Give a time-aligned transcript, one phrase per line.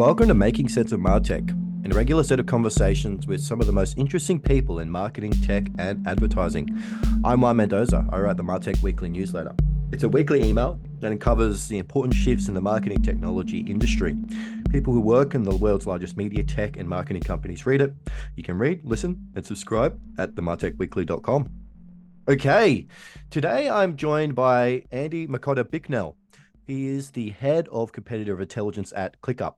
[0.00, 3.72] Welcome to Making Sense of Martech, a regular set of conversations with some of the
[3.74, 6.70] most interesting people in marketing, tech, and advertising.
[7.22, 8.06] I'm Juan Mendoza.
[8.08, 9.54] I write the Martech Weekly newsletter.
[9.92, 14.16] It's a weekly email that uncovers the important shifts in the marketing technology industry.
[14.70, 17.92] People who work in the world's largest media, tech, and marketing companies read it.
[18.36, 21.50] You can read, listen, and subscribe at themartechweekly.com.
[22.26, 22.86] Okay,
[23.28, 26.16] today I'm joined by Andy Makotta Bicknell.
[26.66, 29.56] He is the head of competitive intelligence at ClickUp,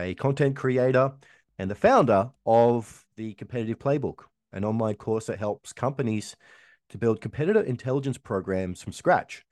[0.00, 1.12] a content creator
[1.58, 6.36] and the founder of the Competitive Playbook, an online course that helps companies
[6.88, 9.44] to build competitor intelligence programs from scratch.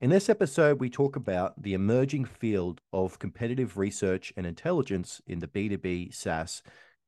[0.00, 5.38] In this episode, we talk about the emerging field of competitive research and intelligence in
[5.38, 6.62] the B2B SaaS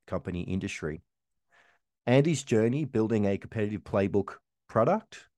[0.06, 1.00] company industry.
[2.06, 4.34] Andy's journey building a competitive playbook
[4.68, 5.28] product,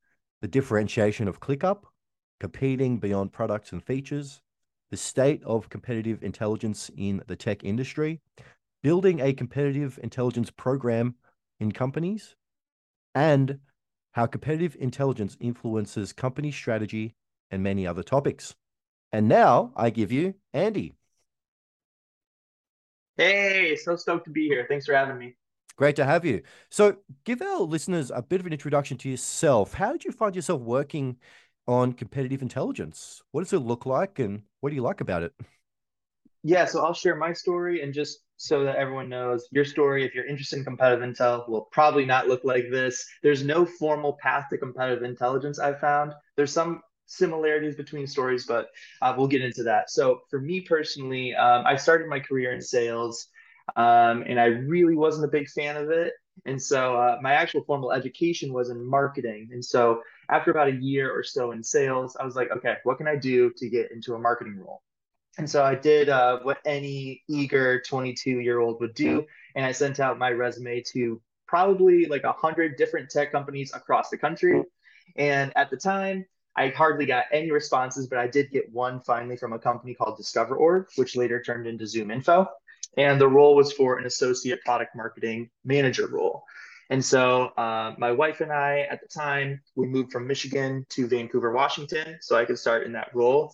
[0.42, 1.84] the differentiation of ClickUp,
[2.40, 4.42] competing beyond products and features,
[4.90, 8.20] the state of competitive intelligence in the tech industry,
[8.82, 11.15] building a competitive intelligence program
[11.59, 12.37] in companies,
[13.15, 13.59] and
[14.12, 17.15] how competitive intelligence influences company strategy
[17.51, 18.54] and many other topics.
[19.12, 20.95] And now I give you Andy.
[23.16, 24.66] Hey, so stoked to be here.
[24.68, 25.37] Thanks for having me.
[25.76, 26.43] Great to have you.
[26.71, 29.74] So, give our listeners a bit of an introduction to yourself.
[29.74, 31.16] How did you find yourself working
[31.66, 33.22] on competitive intelligence?
[33.32, 35.32] What does it look like and what do you like about it?
[36.42, 40.14] Yeah, so I'll share my story and just so that everyone knows your story, if
[40.14, 43.04] you're interested in competitive intel, will probably not look like this.
[43.22, 46.12] There's no formal path to competitive intelligence I've found.
[46.37, 48.68] There's some similarities between stories, but
[49.02, 49.90] uh, we'll get into that.
[49.90, 53.26] So for me personally, um, I started my career in sales,
[53.74, 56.12] um, and I really wasn't a big fan of it.
[56.45, 59.48] And so uh, my actual formal education was in marketing.
[59.52, 62.98] And so after about a year or so in sales, I was like, okay, what
[62.98, 64.82] can I do to get into a marketing role?
[65.38, 69.26] And so I did uh, what any eager 22 year old would do.
[69.54, 74.10] And I sent out my resume to probably like a hundred different tech companies across
[74.10, 74.62] the country.
[75.16, 79.37] And at the time, I hardly got any responses, but I did get one finally
[79.37, 82.47] from a company called DiscoverOrg, which later turned into ZoomInfo.
[82.97, 86.45] And the role was for an associate product marketing manager role.
[86.91, 91.09] And so uh, my wife and I, at the time, we moved from Michigan to
[91.09, 93.53] Vancouver, Washington, so I could start in that role.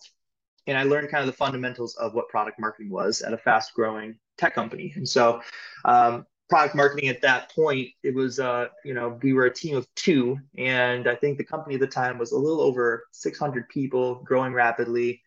[0.67, 3.73] And I learned kind of the fundamentals of what product marketing was at a fast
[3.73, 4.93] growing tech company.
[4.95, 5.41] And so
[5.83, 9.75] um, product marketing at that point, it was, uh, you know, we were a team
[9.75, 10.37] of two.
[10.57, 14.53] And I think the company at the time was a little over 600 people, growing
[14.53, 15.21] rapidly.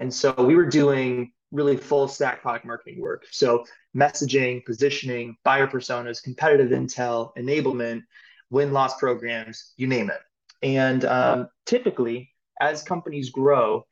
[0.00, 3.24] And so we were doing really full stack product marketing work.
[3.30, 3.64] So
[3.96, 8.02] messaging, positioning, buyer personas, competitive intel, enablement,
[8.50, 10.20] win loss programs, you name it.
[10.62, 13.86] And um, typically, as companies grow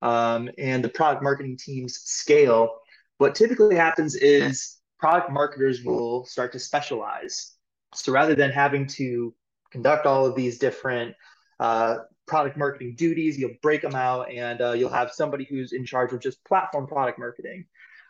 [0.00, 2.76] um, and the product marketing teams scale,
[3.18, 7.52] what typically happens is product marketers will start to specialize.
[7.94, 9.34] So rather than having to
[9.72, 11.16] conduct all of these different
[11.58, 15.84] uh, product marketing duties, you'll break them out and uh, you'll have somebody who's in
[15.84, 17.64] charge of just platform product marketing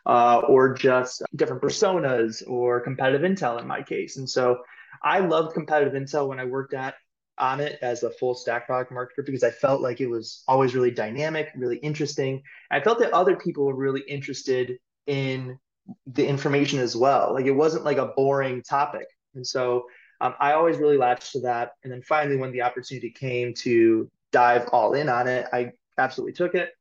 [0.05, 4.17] uh, or just different personas or competitive intel in my case.
[4.17, 4.59] And so
[5.03, 6.95] I loved competitive intel when I worked at
[7.37, 10.75] on it as a full stack product marketer because I felt like it was always
[10.75, 12.43] really dynamic, really interesting.
[12.69, 14.77] I felt that other people were really interested
[15.07, 15.57] in
[16.05, 17.33] the information as well.
[17.33, 19.07] Like it wasn't like a boring topic.
[19.35, 19.85] And so
[20.21, 21.73] um, I always really latched to that.
[21.83, 26.33] And then finally, when the opportunity came to dive all in on it, I absolutely
[26.33, 26.71] took it.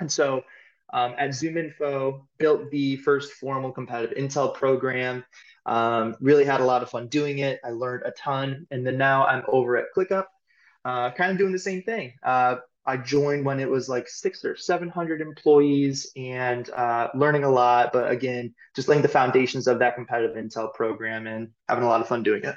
[0.00, 0.42] And so
[0.92, 5.24] um, at ZoomInfo, built the first formal competitive intel program.
[5.66, 7.60] Um, really had a lot of fun doing it.
[7.64, 8.66] I learned a ton.
[8.70, 10.24] And then now I'm over at ClickUp,
[10.84, 12.14] uh, kind of doing the same thing.
[12.22, 12.56] Uh,
[12.86, 17.92] I joined when it was like six or 700 employees and uh, learning a lot.
[17.92, 22.00] But again, just laying the foundations of that competitive intel program and having a lot
[22.00, 22.54] of fun doing it.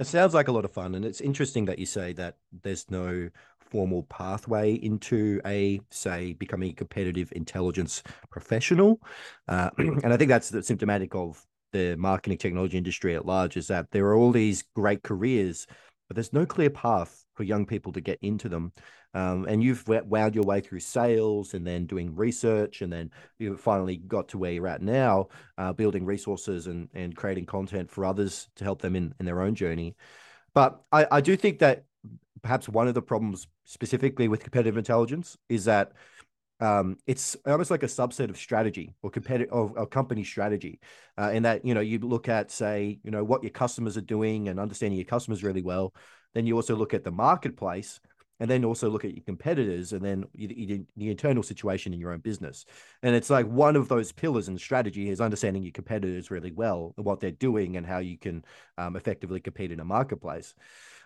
[0.00, 0.94] It sounds like a lot of fun.
[0.94, 3.28] And it's interesting that you say that there's no
[3.60, 8.98] formal pathway into a, say, becoming a competitive intelligence professional.
[9.46, 13.90] Uh, and I think that's symptomatic of the marketing technology industry at large is that
[13.90, 15.66] there are all these great careers,
[16.10, 18.72] but there's no clear path for young people to get into them.
[19.14, 23.56] Um, and you've wound your way through sales and then doing research, and then you
[23.56, 28.04] finally got to where you're at now, uh, building resources and, and creating content for
[28.04, 29.94] others to help them in, in their own journey.
[30.52, 31.84] But I, I do think that
[32.42, 35.92] perhaps one of the problems specifically with competitive intelligence is that
[36.60, 40.80] um, it's almost like a subset of strategy or competitive of company strategy
[41.18, 44.02] uh, in that you know you look at say you know what your customers are
[44.02, 45.94] doing and understanding your customers really well
[46.34, 48.00] then you also look at the marketplace
[48.40, 52.20] and then also look at your competitors and then the internal situation in your own
[52.20, 52.64] business.
[53.02, 56.94] And it's like one of those pillars in strategy is understanding your competitors really well,
[56.96, 58.42] and what they're doing, and how you can
[58.78, 60.54] um, effectively compete in a marketplace.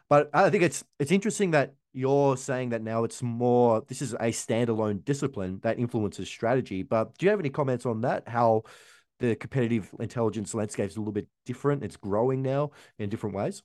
[0.08, 4.12] But I think it's it's interesting that you're saying that now it's more this is
[4.14, 6.82] a standalone discipline that influences strategy.
[6.82, 8.28] But do you have any comments on that?
[8.28, 8.64] How
[9.20, 11.84] the competitive intelligence landscape is a little bit different.
[11.84, 13.62] It's growing now in different ways.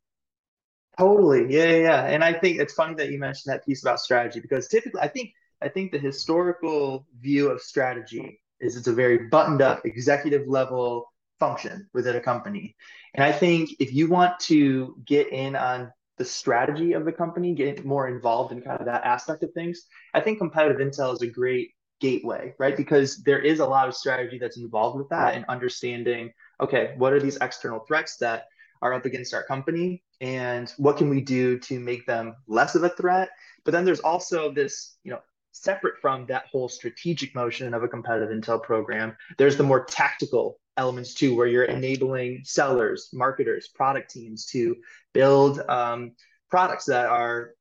[0.98, 1.54] Totally.
[1.54, 2.06] Yeah, yeah.
[2.06, 5.08] And I think it's funny that you mentioned that piece about strategy because typically I
[5.08, 5.32] think
[5.62, 11.12] I think the historical view of strategy is it's a very buttoned up executive level
[11.40, 12.76] function within a company.
[13.16, 17.56] And I think if you want to get in on the strategy of the company,
[17.56, 21.22] get more involved in kind of that aspect of things, I think competitive intel is
[21.24, 22.78] a great gateway, right?
[22.78, 26.32] Because there is a lot of strategy that's involved with that and understanding,
[26.62, 28.44] okay, what are these external threats that
[28.82, 32.84] are up against our company and what can we do to make them less of
[32.84, 33.30] a threat
[33.66, 35.20] but then there's also this you know
[35.52, 40.60] separate from that whole strategic motion of a competitive intel program there's the more tactical
[40.80, 44.76] elements too where you're enabling sellers marketers product teams to
[45.14, 46.14] build um,
[46.50, 47.52] products that are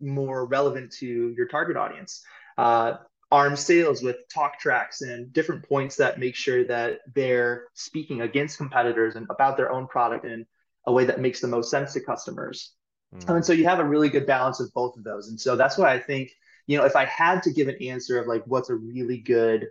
[0.00, 2.22] more relevant to your target audience
[2.58, 2.92] uh,
[3.32, 8.58] arm sales with talk tracks and different points that make sure that they're speaking against
[8.58, 10.46] competitors and about their own product in
[10.86, 12.74] a way that makes the most sense to customers.
[13.14, 13.36] Mm.
[13.36, 15.28] And so you have a really good balance of both of those.
[15.28, 16.30] And so that's why I think,
[16.68, 19.66] you know, if I had to give an answer of like what's a really good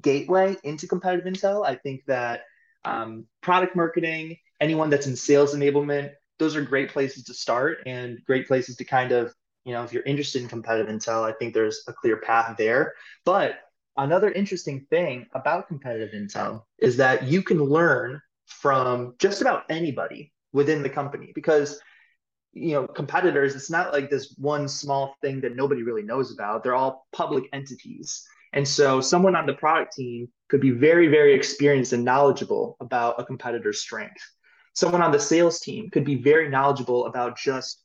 [0.00, 2.42] gateway into competitive intel, I think that
[2.84, 8.18] um, product marketing, anyone that's in sales enablement, those are great places to start and
[8.26, 9.32] great places to kind of,
[9.64, 12.94] you know, if you're interested in competitive intel, I think there's a clear path there.
[13.24, 13.58] But
[13.96, 20.32] another interesting thing about competitive intel is that you can learn from just about anybody
[20.52, 21.80] within the company because
[22.52, 26.62] you know competitors it's not like this one small thing that nobody really knows about.
[26.62, 28.26] They're all public entities
[28.56, 33.20] and so someone on the product team could be very very experienced and knowledgeable about
[33.20, 34.22] a competitor's strength
[34.74, 37.84] someone on the sales team could be very knowledgeable about just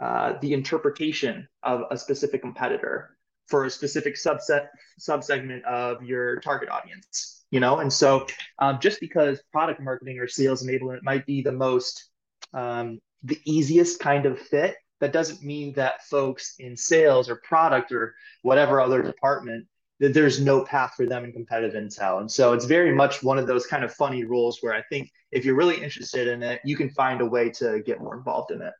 [0.00, 3.16] uh, the interpretation of a specific competitor
[3.48, 4.68] for a specific subset
[5.00, 8.24] subsegment of your target audience you know and so
[8.60, 12.10] um, just because product marketing or sales enablement might be the most
[12.52, 14.76] um, the easiest kind of fit.
[15.00, 19.66] That doesn't mean that folks in sales or product or whatever other department
[20.00, 22.20] that there's no path for them in competitive intel.
[22.20, 25.10] And so it's very much one of those kind of funny rules where I think
[25.30, 28.50] if you're really interested in it, you can find a way to get more involved
[28.50, 28.72] in it.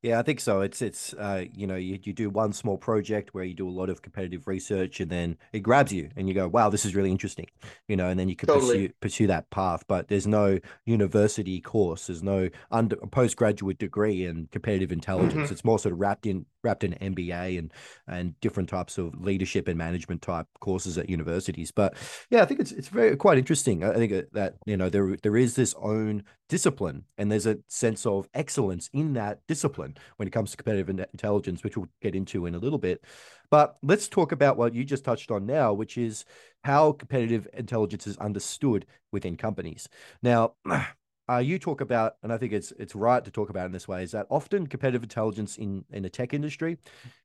[0.00, 0.60] Yeah, I think so.
[0.60, 3.70] It's it's uh, you know you, you do one small project where you do a
[3.70, 6.94] lot of competitive research and then it grabs you and you go wow this is
[6.94, 7.46] really interesting,
[7.88, 8.76] you know, and then you can totally.
[8.76, 9.82] pursue pursue that path.
[9.88, 15.34] But there's no university course, there's no under postgraduate degree in competitive intelligence.
[15.34, 15.52] Mm-hmm.
[15.52, 17.72] It's more sort of wrapped in wrapped in MBA and
[18.06, 21.70] and different types of leadership and management type courses at universities.
[21.70, 21.94] But
[22.30, 23.84] yeah, I think it's it's very quite interesting.
[23.84, 27.58] I think uh, that you know there there is this own discipline and there's a
[27.68, 32.14] sense of excellence in that discipline when it comes to competitive intelligence, which we'll get
[32.14, 33.04] into in a little bit.
[33.50, 36.24] But let's talk about what you just touched on now, which is
[36.64, 39.88] how competitive intelligence is understood within companies.
[40.22, 40.54] Now,
[41.30, 43.86] uh, you talk about, and I think it's it's right to talk about in this
[43.86, 46.78] way, is that often competitive intelligence in in the tech industry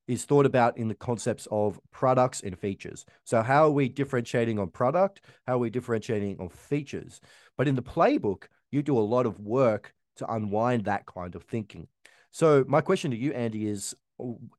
[0.07, 3.05] is thought about in the concepts of products and features.
[3.23, 5.21] So how are we differentiating on product?
[5.47, 7.21] How are we differentiating on features?
[7.57, 11.43] But in the playbook, you do a lot of work to unwind that kind of
[11.43, 11.87] thinking.
[12.31, 13.95] So my question to you, Andy, is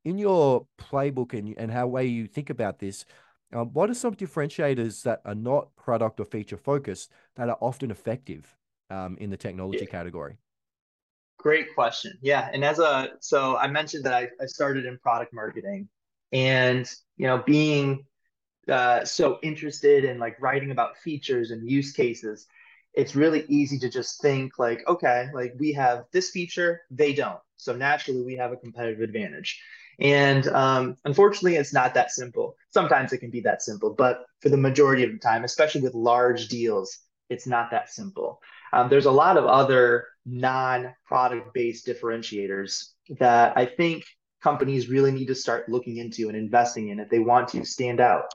[0.04, 3.04] in your playbook and, and how way you think about this,
[3.52, 7.90] um, what are some differentiators that are not product or feature focused that are often
[7.90, 8.56] effective
[8.94, 9.90] um, in the technology yeah.
[9.90, 10.36] category?
[11.38, 12.16] Great question.
[12.22, 15.88] Yeah, and as a so I mentioned that I, I started in product marketing,
[16.32, 18.06] and you know being
[18.68, 22.46] uh, so interested in like writing about features and use cases,
[22.94, 27.40] it's really easy to just think like, okay, like we have this feature, they don't.
[27.56, 29.60] So naturally, we have a competitive advantage.
[30.00, 32.56] And um, unfortunately, it's not that simple.
[32.70, 35.94] Sometimes it can be that simple, but for the majority of the time, especially with
[35.94, 36.98] large deals,
[37.30, 38.40] it's not that simple.
[38.72, 44.04] Um, there's a lot of other non product based differentiators that I think
[44.42, 48.00] companies really need to start looking into and investing in if they want to stand
[48.00, 48.26] out.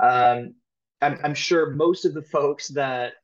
[0.00, 0.54] Um,
[1.02, 3.14] I'm, I'm sure most of the folks that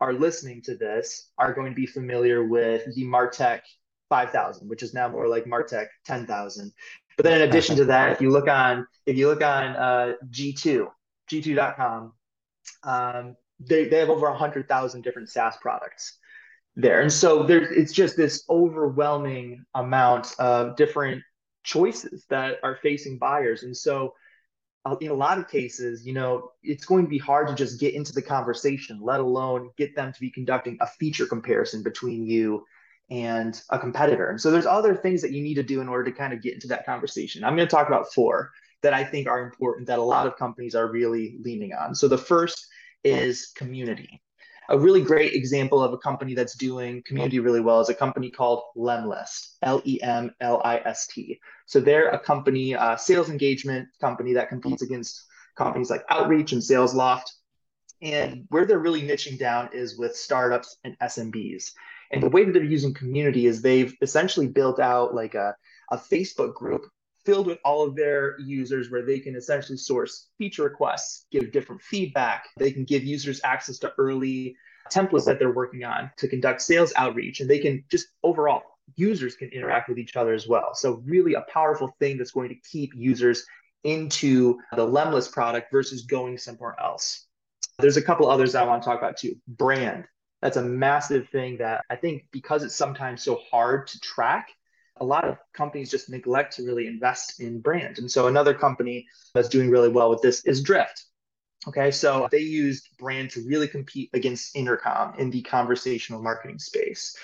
[0.00, 3.60] are listening to this are going to be familiar with the Martech
[4.08, 6.72] 5000, which is now more like Martech 10,000.
[7.16, 10.14] But then in addition to that, if you look on if you look on uh,
[10.30, 10.86] G2,
[11.30, 12.12] G2.com,
[12.82, 13.36] um,
[13.66, 16.18] they, they have over 100,000 different SaaS products
[16.76, 17.00] there.
[17.00, 21.22] And so there's it's just this overwhelming amount of different
[21.64, 23.62] choices that are facing buyers.
[23.62, 24.14] And so,
[24.84, 27.78] uh, in a lot of cases, you know, it's going to be hard to just
[27.78, 32.26] get into the conversation, let alone get them to be conducting a feature comparison between
[32.26, 32.64] you
[33.08, 34.30] and a competitor.
[34.30, 36.42] And so, there's other things that you need to do in order to kind of
[36.42, 37.44] get into that conversation.
[37.44, 38.50] I'm going to talk about four
[38.82, 41.94] that I think are important that a lot of companies are really leaning on.
[41.94, 42.66] So, the first
[43.04, 44.22] is community
[44.68, 48.30] a really great example of a company that's doing community really well is a company
[48.30, 51.38] called Lemlist, L E M L I S T.
[51.66, 55.24] So they're a company, uh, sales engagement company that competes against
[55.56, 57.26] companies like Outreach and Salesloft.
[58.00, 61.70] And where they're really niching down is with startups and SMBs.
[62.10, 65.54] And the way that they're using community is they've essentially built out like a,
[65.90, 66.86] a Facebook group
[67.24, 71.82] filled with all of their users where they can essentially source feature requests, give different
[71.82, 72.46] feedback.
[72.56, 74.56] They can give users access to early
[74.90, 77.40] templates that they're working on to conduct sales outreach.
[77.40, 78.62] And they can just overall,
[78.96, 80.74] users can interact with each other as well.
[80.74, 83.44] So, really, a powerful thing that's going to keep users
[83.84, 87.26] into the Lemlist product versus going somewhere else.
[87.78, 89.36] There's a couple others I want to talk about too.
[89.48, 90.04] Brand.
[90.40, 94.48] That's a massive thing that I think because it's sometimes so hard to track,
[95.00, 97.98] a lot of companies just neglect to really invest in brand.
[97.98, 101.04] And so another company that's doing really well with this is Drift.
[101.68, 107.16] Okay, so they used brand to really compete against Intercom in the conversational marketing space.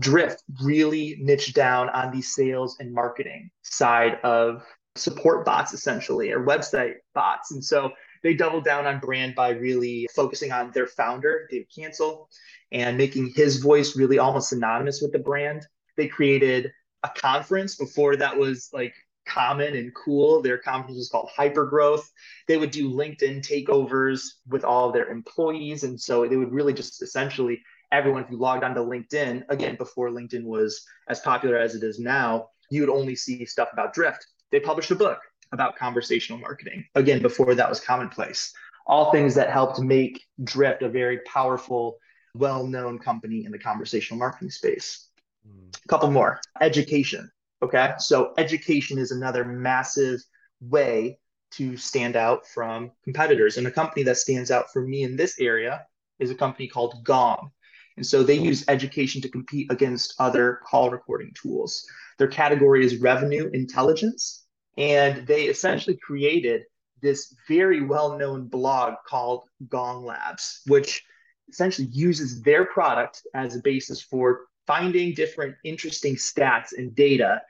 [0.00, 4.64] Drift really niched down on the sales and marketing side of
[4.96, 7.52] support bots, essentially, or website bots.
[7.52, 7.92] And so
[8.24, 12.28] they doubled down on brand by really focusing on their founder, Dave Cancel,
[12.72, 15.64] and making his voice really almost synonymous with the brand.
[15.96, 16.72] They created
[17.04, 18.94] a conference before that was like
[19.26, 20.42] common and cool.
[20.42, 22.04] Their conference was called Hypergrowth.
[22.48, 25.84] They would do LinkedIn takeovers with all of their employees.
[25.84, 30.10] And so they would really just essentially everyone, if you logged onto LinkedIn, again, before
[30.10, 34.26] LinkedIn was as popular as it is now, you would only see stuff about Drift.
[34.50, 35.20] They published a book
[35.52, 38.52] about conversational marketing, again, before that was commonplace.
[38.86, 41.98] All things that helped make Drift a very powerful,
[42.34, 45.08] well known company in the conversational marketing space.
[45.46, 46.40] A couple more.
[46.60, 47.30] Education.
[47.62, 47.92] Okay.
[47.98, 50.20] So education is another massive
[50.60, 51.18] way
[51.52, 53.56] to stand out from competitors.
[53.56, 55.86] And a company that stands out for me in this area
[56.18, 57.50] is a company called Gong.
[57.96, 61.86] And so they use education to compete against other call recording tools.
[62.18, 64.46] Their category is revenue intelligence.
[64.76, 66.62] And they essentially created
[67.02, 71.04] this very well known blog called Gong Labs, which
[71.48, 77.42] essentially uses their product as a basis for finding different interesting stats and data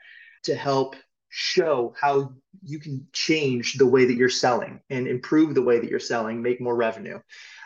[0.43, 0.95] to help
[1.29, 2.31] show how
[2.63, 6.41] you can change the way that you're selling and improve the way that you're selling,
[6.41, 7.19] make more revenue.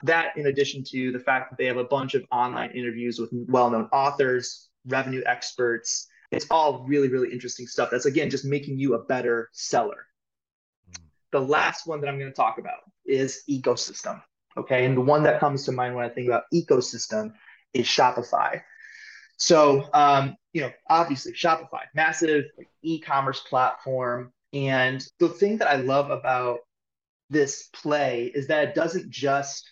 [0.03, 3.29] That, in addition to the fact that they have a bunch of online interviews with
[3.31, 7.89] well known authors, revenue experts, it's all really, really interesting stuff.
[7.91, 10.05] That's again just making you a better seller.
[10.87, 11.03] Hmm.
[11.31, 14.21] The last one that I'm going to talk about is ecosystem.
[14.57, 14.85] Okay.
[14.85, 17.33] And the one that comes to mind when I think about ecosystem
[17.73, 18.61] is Shopify.
[19.39, 22.45] So, um, you know, obviously Shopify, massive
[22.83, 24.31] e-commerce platform.
[24.53, 26.59] And the thing that I love about
[27.29, 29.71] this play is that it doesn't just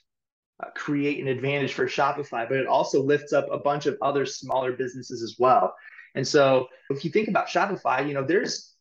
[0.63, 4.25] uh, create an advantage for Shopify, but it also lifts up a bunch of other
[4.25, 5.75] smaller businesses as well.
[6.15, 8.73] And so if you think about Shopify, you know, there's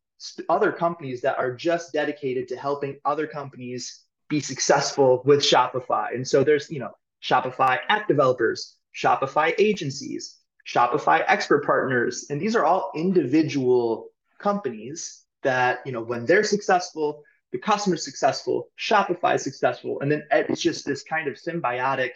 [0.48, 6.14] other companies that are just dedicated to helping other companies be successful with Shopify.
[6.14, 12.26] And so there's, you know, Shopify app developers, Shopify agencies, Shopify expert partners.
[12.30, 14.08] And these are all individual
[14.40, 20.00] companies that, you know, when they're successful, the customer's successful, Shopify is successful.
[20.00, 22.10] And then it's just this kind of symbiotic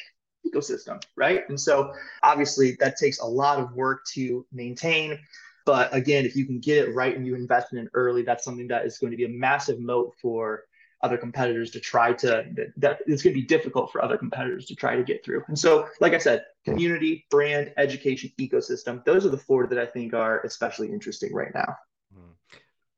[0.46, 1.48] ecosystem, right?
[1.48, 1.92] And so
[2.22, 5.18] obviously that takes a lot of work to maintain.
[5.66, 8.44] But again, if you can get it right and you invest in it early, that's
[8.44, 10.64] something that is going to be a massive moat for
[11.02, 12.44] other competitors to try to
[12.76, 15.42] that it's going to be difficult for other competitors to try to get through.
[15.48, 19.86] And so, like I said, community, brand, education, ecosystem, those are the four that I
[19.86, 21.76] think are especially interesting right now.
[22.14, 22.32] Hmm.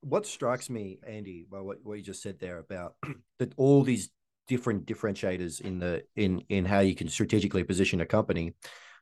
[0.00, 2.96] What strikes me, Andy, by what, what you just said there about
[3.38, 4.10] that all these
[4.48, 8.54] different differentiators in the in in how you can strategically position a company.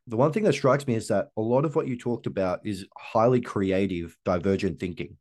[0.07, 2.61] The one thing that strikes me is that a lot of what you talked about
[2.65, 5.17] is highly creative, divergent thinking.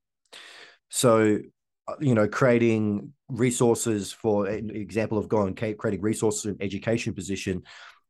[0.89, 1.39] So
[2.00, 7.63] you know, creating resources for an example of going creating resources in education position.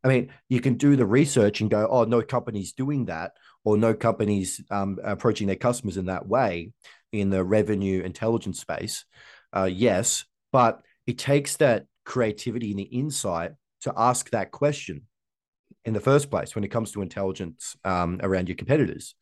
[0.04, 3.34] I mean, you can do the research and go, oh, no company's doing that,
[3.66, 6.72] or no company's um, approaching their customers in that way
[7.12, 9.06] in the revenue intelligence space.
[9.56, 15.04] Uh, yes, but it takes that creativity and the insight to ask that question
[15.86, 19.16] in the first place when it comes to intelligence um, around your competitors.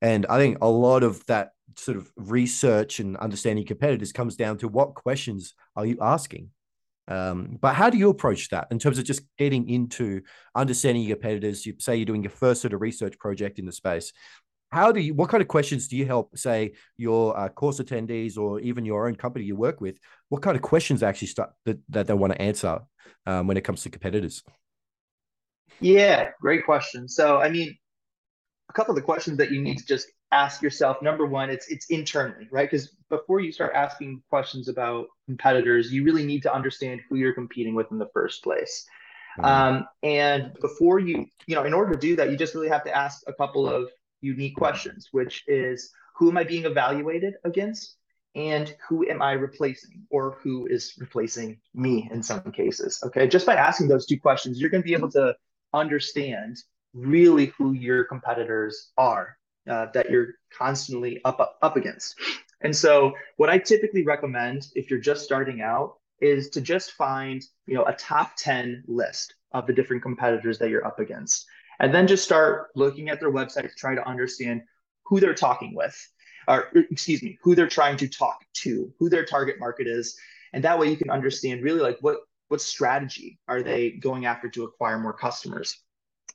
[0.00, 4.58] And I think a lot of that sort of research and understanding competitors comes down
[4.58, 6.50] to what questions are you asking?
[7.08, 10.20] Um, but how do you approach that in terms of just getting into
[10.54, 11.64] understanding your competitors?
[11.64, 14.12] You say you're doing your first sort of research project in the space.
[14.70, 18.36] How do you what kind of questions do you help say your uh, course attendees
[18.36, 19.98] or even your own company you work with
[20.28, 22.80] what kind of questions actually start that, that they want to answer
[23.24, 24.42] um, when it comes to competitors?
[25.80, 27.08] Yeah great question.
[27.08, 27.74] So i mean
[28.68, 31.68] a couple of the questions that you need to just ask yourself number one it's
[31.68, 32.70] it's internally right?
[32.70, 37.32] Because before you start asking questions about competitors you really need to understand who you're
[37.32, 38.86] competing with in the first place.
[39.38, 39.44] Mm-hmm.
[39.44, 42.84] um, and before you you know in order to do that you just really have
[42.84, 43.88] to ask a couple of
[44.20, 47.94] unique questions which is who am i being evaluated against?
[48.34, 50.06] And who am i replacing?
[50.10, 53.26] Or who is replacing me in some cases okay?
[53.26, 55.34] Just by asking those two questions you're going to be able to
[55.72, 56.58] understand
[56.94, 59.38] really who your competitors are
[59.68, 62.16] uh, that you're constantly up, up up against.
[62.60, 67.42] And so, what I typically recommend if you're just starting out is to just find
[67.66, 71.46] you know a top 10 list of the different competitors that you're up against.
[71.80, 74.62] And then just start looking at their website to try to understand
[75.04, 75.96] who they're talking with
[76.48, 80.18] or excuse me who they're trying to talk to who their target market is.
[80.52, 84.48] And that way you can understand really like what what strategy are they going after
[84.48, 85.78] to acquire more customers.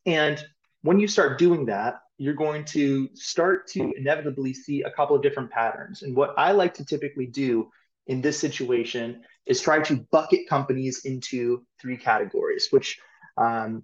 [0.05, 0.43] And
[0.83, 5.21] when you start doing that, you're going to start to inevitably see a couple of
[5.21, 6.03] different patterns.
[6.03, 7.69] And what I like to typically do
[8.07, 12.99] in this situation is try to bucket companies into three categories, which
[13.37, 13.83] um,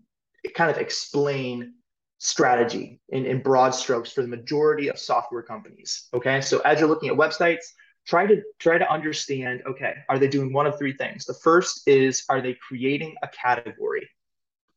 [0.54, 1.74] kind of explain
[2.20, 6.08] strategy in, in broad strokes for the majority of software companies.
[6.14, 6.42] Okay.
[6.42, 7.66] So as you're looking at websites,
[8.06, 11.86] try to try to understand okay are they doing one of three things the first
[11.86, 14.10] is are they creating a category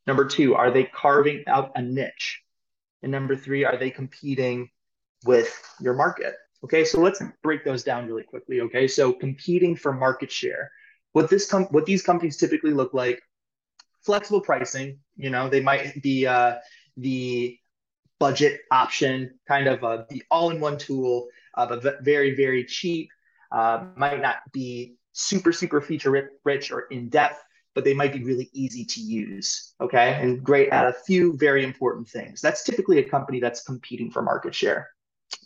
[0.06, 2.41] Number two, are they carving out a niche?
[3.02, 4.70] And number three, are they competing
[5.24, 6.34] with your market?
[6.64, 8.60] Okay, so let's break those down really quickly.
[8.60, 10.70] Okay, so competing for market share.
[11.12, 13.20] What this com- what these companies typically look like,
[14.04, 14.98] flexible pricing.
[15.16, 16.56] You know, they might be uh,
[16.96, 17.58] the
[18.18, 23.10] budget option, kind of uh, the all-in-one tool, uh, but very very cheap.
[23.50, 27.42] Uh, might not be super super feature rich or in depth,
[27.74, 29.74] but they might be really easy to use.
[29.80, 30.18] Okay.
[30.20, 32.40] And great at a few very important things.
[32.40, 34.90] That's typically a company that's competing for market share.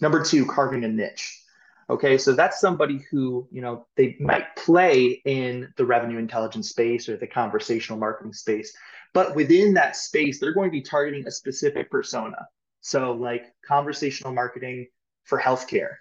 [0.00, 1.42] Number two, carving a niche.
[1.88, 2.18] Okay.
[2.18, 7.16] So that's somebody who, you know, they might play in the revenue intelligence space or
[7.16, 8.76] the conversational marketing space,
[9.14, 12.46] but within that space, they're going to be targeting a specific persona.
[12.80, 14.88] So, like conversational marketing
[15.24, 15.94] for healthcare,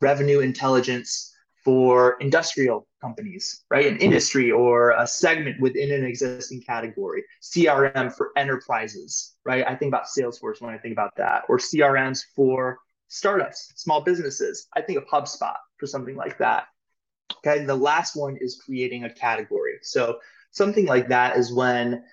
[0.00, 3.86] revenue intelligence for industrial companies, right?
[3.86, 7.24] An industry or a segment within an existing category.
[7.42, 9.64] CRM for enterprises, right?
[9.66, 14.68] I think about Salesforce when I think about that, or CRMs for startups, small businesses.
[14.74, 16.66] I think of HubSpot for something like that.
[17.38, 17.60] Okay.
[17.60, 19.78] And the last one is creating a category.
[19.82, 20.18] So
[20.50, 22.04] something like that is when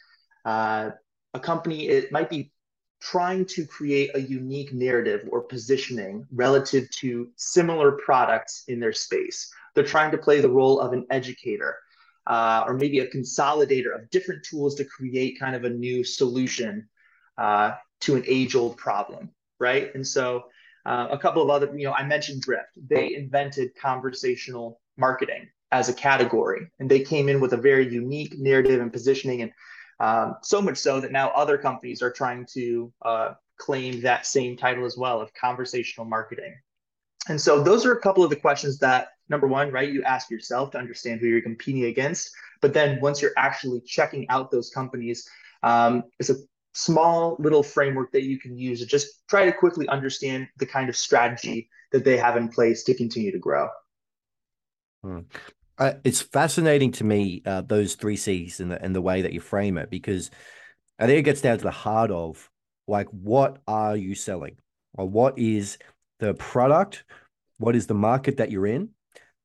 [0.45, 0.91] uh,
[1.33, 2.51] a company it might be
[2.99, 9.51] trying to create a unique narrative or positioning relative to similar products in their space.
[9.77, 11.77] They're trying to play the role of an educator
[12.25, 16.89] uh, or maybe a consolidator of different tools to create kind of a new solution
[17.37, 19.93] uh, to an age old problem, right?
[19.93, 20.45] And so
[20.87, 22.69] uh, a couple of other, you know, I mentioned Drift.
[22.89, 28.33] They invented conversational marketing as a category, and they came in with a very unique
[28.39, 29.51] narrative and positioning and
[29.99, 34.57] um, so much so that now other companies are trying to uh, claim that same
[34.57, 36.55] title as well of conversational marketing.
[37.29, 40.29] And so those are a couple of the questions that number one, right, you ask
[40.29, 42.31] yourself to understand who you're competing against.
[42.61, 45.27] But then once you're actually checking out those companies,
[45.63, 46.37] um, it's a
[46.73, 50.89] small little framework that you can use to just try to quickly understand the kind
[50.89, 53.67] of strategy that they have in place to continue to grow.
[55.03, 55.19] Hmm
[55.77, 59.33] uh, it's fascinating to me uh, those three C's and the and the way that
[59.33, 60.31] you frame it because
[60.99, 62.49] I think it gets down to the heart of
[62.87, 64.57] like what are you selling
[64.97, 65.77] or what is
[66.19, 67.03] the product,
[67.59, 68.89] what is the market that you're in,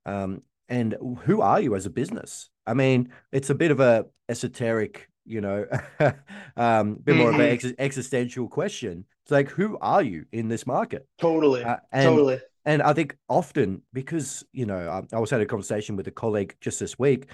[0.06, 2.50] um, and who are you as a business?
[2.66, 5.66] I mean, it's a bit of a esoteric, you know,
[6.56, 7.34] um, bit more mm-hmm.
[7.34, 9.04] of an ex- existential question.
[9.24, 11.06] It's like, who are you in this market?
[11.18, 15.48] Totally, uh, totally and I think often because, you know, I, I was having a
[15.48, 17.28] conversation with a colleague just this week,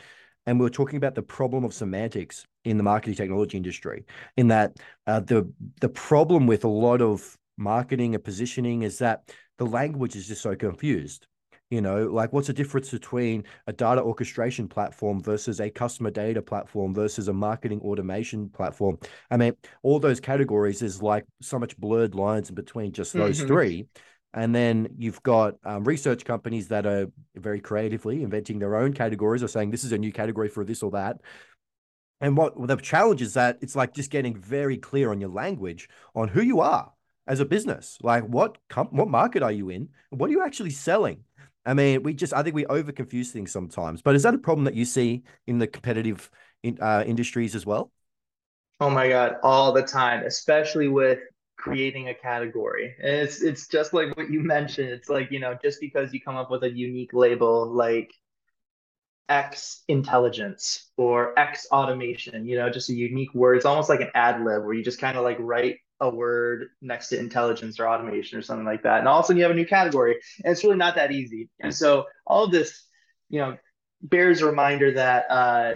[0.46, 4.07] and we were talking about the problem of semantics in the marketing technology industry.
[4.37, 5.50] In that, uh, the
[5.81, 10.42] the problem with a lot of marketing and positioning is that the language is just
[10.42, 11.26] so confused.
[11.70, 16.40] You know, like what's the difference between a data orchestration platform versus a customer data
[16.40, 18.98] platform versus a marketing automation platform?
[19.31, 19.52] I mean,
[19.83, 23.48] all those categories is like so much blurred lines in between just those mm-hmm.
[23.48, 23.87] three
[24.35, 29.42] And then you've got um, research companies that are very creatively inventing their own categories
[29.42, 31.20] or saying this is a new category for this or that.
[32.20, 35.88] And what the challenge is that it's like just getting very clear on your language
[36.14, 36.92] on who you are
[37.26, 37.98] as a business.
[38.02, 38.59] Like what
[38.90, 39.90] what market are you in?
[40.11, 41.24] What are you actually selling?
[41.68, 44.00] I mean, we just I think we over confuse things sometimes.
[44.00, 46.31] But is that a problem that you see in the competitive
[46.62, 47.92] in, uh, industries as well?
[48.81, 51.18] Oh my God, all the time, especially with
[51.59, 52.94] creating a category.
[53.02, 54.88] And it's it's just like what you mentioned.
[54.88, 58.14] It's like, you know, just because you come up with a unique label like
[59.28, 63.57] X intelligence or X automation, you know, just a unique word.
[63.57, 66.68] It's almost like an ad lib where you just kind of like write a word
[66.80, 69.00] next to intelligence or automation or something like that.
[69.00, 70.16] And all of a sudden you have a new category.
[70.44, 71.48] And it's really not that easy.
[71.61, 72.84] And so all of this,
[73.28, 73.56] you know,
[74.02, 75.74] bears a reminder that uh,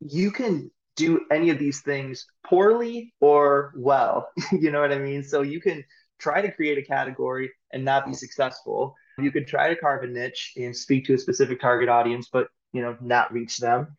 [0.00, 4.28] you can do any of these things poorly or well.
[4.52, 5.22] you know what I mean?
[5.22, 5.84] So you can
[6.18, 8.94] try to create a category and not be successful.
[9.18, 12.48] You could try to carve a niche and speak to a specific target audience, but
[12.72, 13.96] you know, not reach them.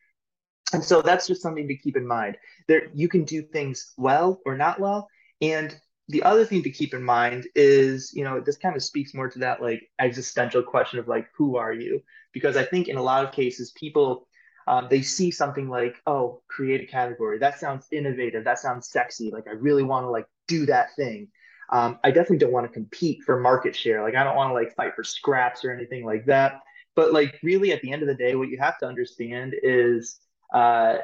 [0.74, 2.38] And so that's just something to keep in mind.
[2.68, 5.08] There you can do things well or not well.
[5.44, 5.76] And
[6.08, 9.30] the other thing to keep in mind is, you know, this kind of speaks more
[9.30, 12.02] to that like existential question of like, who are you?
[12.34, 14.28] Because I think in a lot of cases, people
[14.66, 17.38] um, they see something like, oh, create a category.
[17.38, 18.46] That sounds innovative.
[18.46, 19.30] That sounds sexy.
[19.30, 21.28] Like I really want to like do that thing.
[21.70, 24.02] Um, I definitely don't want to compete for market share.
[24.02, 26.62] Like I don't want to like fight for scraps or anything like that.
[26.96, 30.20] But like really, at the end of the day, what you have to understand is
[30.54, 30.98] uh,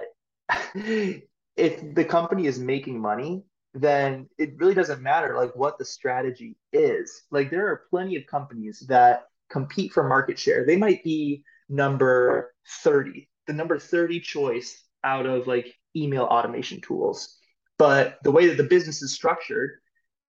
[0.76, 3.44] if the company is making money,
[3.74, 7.24] then it really doesn't matter like what the strategy is.
[7.32, 10.66] Like there are plenty of companies that compete for market share.
[10.66, 12.54] They might be number
[12.84, 17.38] 30, the number 30 choice out of like email automation tools.
[17.78, 19.80] But the way that the business is structured,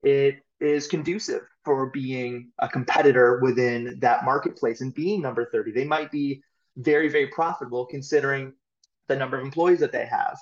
[0.02, 5.72] it is conducive for being a competitor within that marketplace and being number 30.
[5.72, 6.42] They might be
[6.76, 8.52] very, very profitable considering
[9.08, 10.38] the number of employees that they have.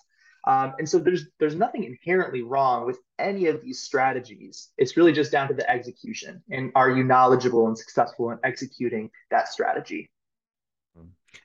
[0.49, 4.71] Um, and so there's there's nothing inherently wrong with any of these strategies.
[4.79, 9.11] It's really just down to the execution and are you knowledgeable and successful in executing
[9.31, 10.11] that strategy?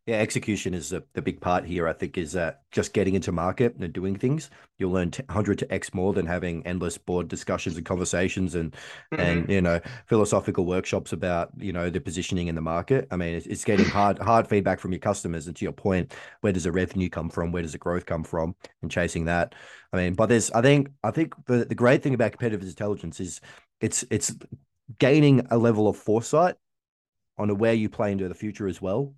[0.05, 1.87] Yeah, execution is the, the big part here.
[1.87, 4.49] I think is that just getting into market and doing things.
[4.77, 9.19] You'll learn 100 to X more than having endless board discussions and conversations and mm-hmm.
[9.21, 13.07] and you know philosophical workshops about you know the positioning in the market.
[13.11, 15.47] I mean, it's, it's getting hard hard feedback from your customers.
[15.47, 17.51] And to your point, where does the revenue come from?
[17.51, 18.55] Where does the growth come from?
[18.81, 19.55] And chasing that.
[19.93, 23.21] I mean, but there's I think I think the the great thing about competitive intelligence
[23.21, 23.39] is
[23.79, 24.35] it's it's
[24.99, 26.55] gaining a level of foresight
[27.37, 29.13] on where you play into the future as well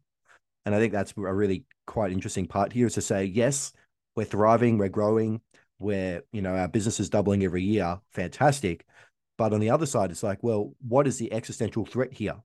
[0.66, 3.72] and I think that's a really quite interesting part here is to say, yes,
[4.16, 5.42] we're thriving, we're growing,
[5.80, 8.00] we're, you know, our business is doubling every year.
[8.14, 8.86] Fantastic.
[9.38, 12.36] But on the other side, it's like, well, what is the existential threat here?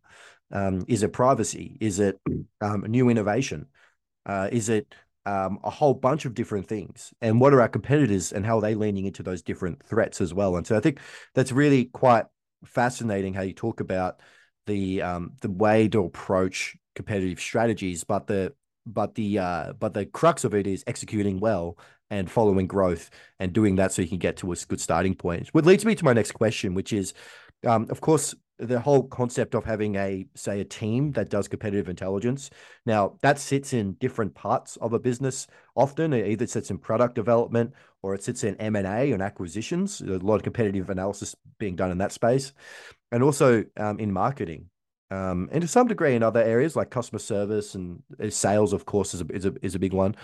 [0.52, 1.76] Um, is it privacy?
[1.80, 2.20] Is it
[2.60, 3.66] um, new innovation?
[4.26, 7.14] Uh, is it um, a whole bunch of different things?
[7.20, 10.34] And what are our competitors and how are they leaning into those different threats as
[10.34, 10.56] well?
[10.56, 10.98] And so I think
[11.34, 12.26] that's really quite
[12.64, 14.20] fascinating how you talk about
[14.66, 18.52] the um, the way to approach competitive strategies, but the
[18.86, 21.78] but the uh, but the crux of it is executing well
[22.10, 25.48] and following growth and doing that so you can get to a good starting point.
[25.48, 27.14] Which leads me to my next question, which is,
[27.64, 31.88] um, of course, the whole concept of having a say a team that does competitive
[31.88, 32.50] intelligence.
[32.84, 35.46] Now that sits in different parts of a business.
[35.76, 37.72] Often it either sits in product development
[38.02, 40.00] or it sits in M and A and acquisitions.
[40.00, 42.52] a lot of competitive analysis being done in that space,
[43.12, 44.69] and also um, in marketing
[45.10, 48.86] um, and to some degree in other areas like customer service and uh, sales, of
[48.86, 50.14] course, is a, is a, is a big one.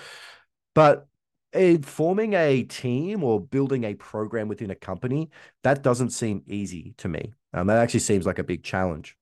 [0.75, 1.09] But
[1.53, 5.31] in forming a team or building a program within a company,
[5.62, 7.33] that doesn't seem easy to me.
[7.53, 9.16] Um, that actually seems like a big challenge.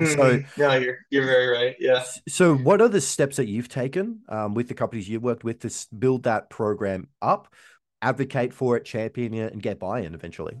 [0.00, 0.50] Mm-hmm.
[0.58, 1.76] So, no, you're you're very right.
[1.78, 2.02] Yeah.
[2.28, 5.60] So, what are the steps that you've taken um, with the companies you've worked with
[5.60, 7.52] to build that program up,
[8.00, 10.56] advocate for it, champion it, and get buy-in eventually?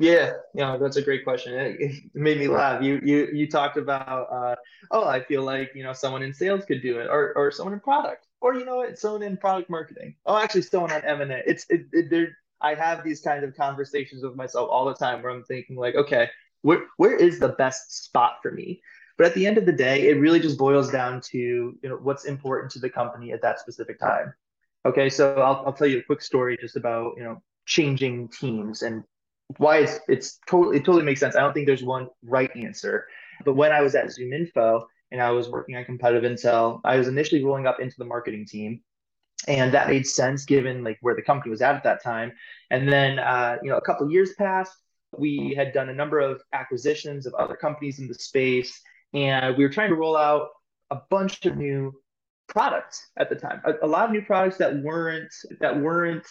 [0.00, 1.52] Yeah, yeah, that's a great question.
[1.54, 2.82] It, it made me laugh.
[2.82, 4.56] You you you talked about uh,
[4.90, 7.74] oh, I feel like you know someone in sales could do it, or or someone
[7.74, 10.16] in product, or you know what, someone in product marketing.
[10.24, 11.42] Oh, actually, someone on M and A.
[11.46, 12.34] It's it, it there.
[12.62, 15.94] I have these kind of conversations with myself all the time where I'm thinking like,
[15.96, 16.30] okay,
[16.62, 18.80] where where is the best spot for me?
[19.18, 21.96] But at the end of the day, it really just boils down to you know
[21.96, 24.32] what's important to the company at that specific time.
[24.86, 28.80] Okay, so I'll I'll tell you a quick story just about you know changing teams
[28.80, 29.04] and
[29.58, 31.36] why it's it's totally it totally makes sense.
[31.36, 33.06] I don't think there's one right answer.
[33.44, 37.08] But when I was at ZoomInfo and I was working on competitive intel, I was
[37.08, 38.82] initially rolling up into the marketing team.
[39.48, 42.32] And that made sense given like where the company was at at that time.
[42.70, 44.76] And then uh, you know, a couple years passed
[45.16, 48.80] we had done a number of acquisitions of other companies in the space,
[49.12, 50.48] and we were trying to roll out
[50.90, 51.92] a bunch of new
[52.48, 53.60] products at the time.
[53.64, 56.26] A, a lot of new products that weren't that weren't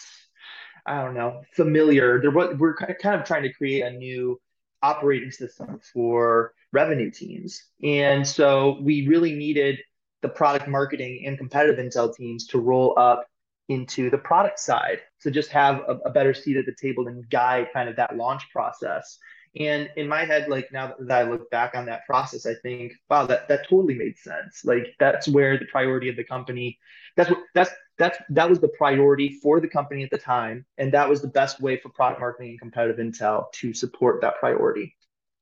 [0.86, 2.20] I don't know familiar.
[2.20, 4.40] There was we're kind of trying to create a new
[4.82, 9.78] operating system for revenue teams, and so we really needed
[10.22, 13.26] the product marketing and competitive intel teams to roll up
[13.70, 17.28] into the product side to just have a, a, better seat at the table and
[17.30, 19.16] guide kind of that launch process.
[19.58, 22.92] And in my head, like now that I look back on that process, I think,
[23.08, 24.64] wow, that that totally made sense.
[24.64, 26.78] Like that's where the priority of the company,
[27.16, 30.90] that's what that's that's that was the priority for the company at the time, and
[30.92, 34.96] that was the best way for product marketing and competitive intel to support that priority.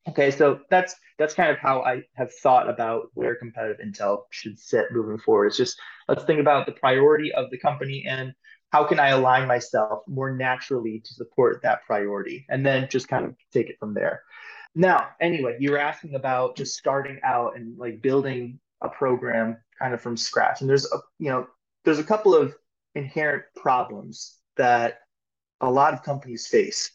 [0.09, 4.59] Okay, so that's that's kind of how I have thought about where competitive intel should
[4.59, 5.47] sit moving forward.
[5.47, 8.33] It's just let's think about the priority of the company and
[8.73, 13.25] how can I align myself more naturally to support that priority, and then just kind
[13.25, 14.23] of take it from there.
[14.75, 19.95] Now, anyway, you were asking about just starting out and like building a program kind
[19.95, 21.47] of from scratch, and there's a you know
[21.85, 22.55] there's a couple of
[22.95, 25.01] inherent problems that
[25.61, 26.91] a lot of companies face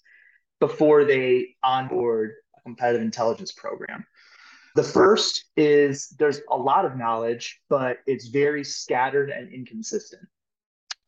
[0.59, 4.05] before they onboard a competitive intelligence program.
[4.75, 10.23] The first is there's a lot of knowledge, but it's very scattered and inconsistent.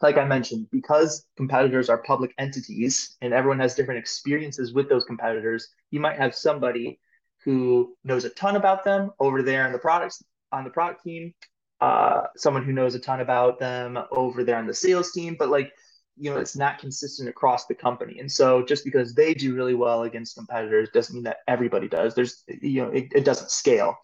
[0.01, 5.05] Like I mentioned, because competitors are public entities and everyone has different experiences with those
[5.05, 6.99] competitors, you might have somebody
[7.43, 11.33] who knows a ton about them over there on the products on the product team,
[11.81, 15.49] uh, someone who knows a ton about them over there on the sales team, but
[15.49, 15.71] like
[16.17, 18.19] you know it's not consistent across the company.
[18.19, 22.15] And so just because they do really well against competitors doesn't mean that everybody does.
[22.15, 23.97] There's you know it, it doesn't scale.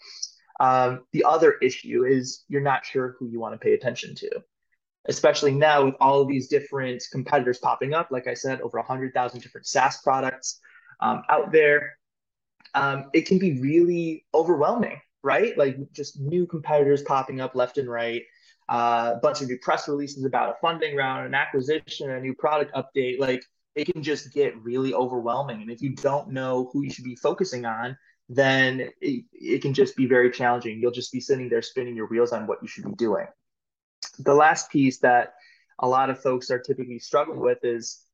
[0.59, 4.29] Um, the other issue is you're not sure who you want to pay attention to
[5.07, 8.09] especially now with all of these different competitors popping up.
[8.11, 10.59] Like i said over 100000 different saas products
[10.99, 11.97] um, out there.
[12.73, 17.89] Um, it can be really overwhelming right like just new competitors popping up left and
[17.89, 18.23] right
[18.71, 22.33] uh, a bunch of new press releases about a funding round, an acquisition, a new
[22.33, 23.19] product update.
[23.19, 23.43] Like
[23.75, 25.61] it can just get really overwhelming.
[25.61, 27.97] And if you don't know who you should be focusing on,
[28.29, 30.79] then it, it can just be very challenging.
[30.79, 33.27] You'll just be sitting there spinning your wheels on what you should be doing.
[34.19, 35.33] The last piece that
[35.79, 38.05] a lot of folks are typically struggling with is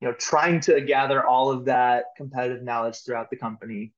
[0.00, 3.92] you know trying to gather all of that competitive knowledge throughout the company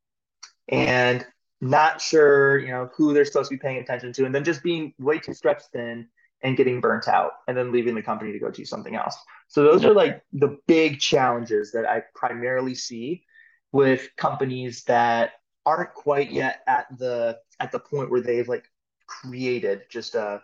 [0.68, 1.26] and
[1.60, 4.62] not sure, you know, who they're supposed to be paying attention to, and then just
[4.62, 6.08] being way too stretched thin
[6.42, 9.16] and getting burnt out and then leaving the company to go do something else.
[9.48, 13.24] So those are like the big challenges that I primarily see
[13.72, 15.32] with companies that
[15.64, 18.64] aren't quite yet at the at the point where they've like
[19.06, 20.42] created just a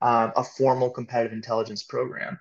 [0.00, 2.38] um, a formal competitive intelligence program.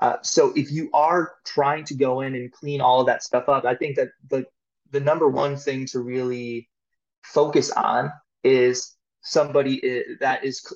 [0.00, 3.48] Uh, so if you are trying to go in and clean all of that stuff
[3.48, 4.46] up, I think that the
[4.92, 6.69] the number one thing to really
[7.22, 8.12] focus on
[8.44, 10.66] is somebody that is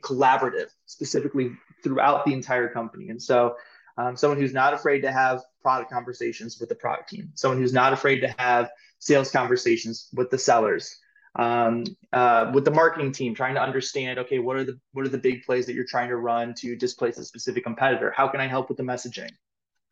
[0.00, 3.08] collaborative, specifically throughout the entire company.
[3.08, 3.56] And so,
[3.96, 7.72] um, someone who's not afraid to have product conversations with the product team, someone who's
[7.72, 10.98] not afraid to have sales conversations with the sellers,
[11.36, 15.10] um, uh, with the marketing team, trying to understand, okay, what are the what are
[15.10, 18.12] the big plays that you're trying to run to displace a specific competitor?
[18.16, 19.30] How can I help with the messaging?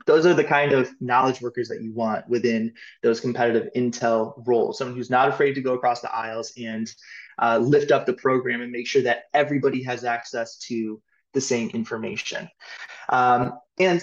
[0.06, 4.78] Those are the kind of knowledge workers that you want within those competitive intel roles.
[4.78, 6.92] Someone who's not afraid to go across the aisles and
[7.38, 11.00] uh, lift up the program and make sure that everybody has access to
[11.32, 12.48] the same information.
[13.08, 14.02] Um, and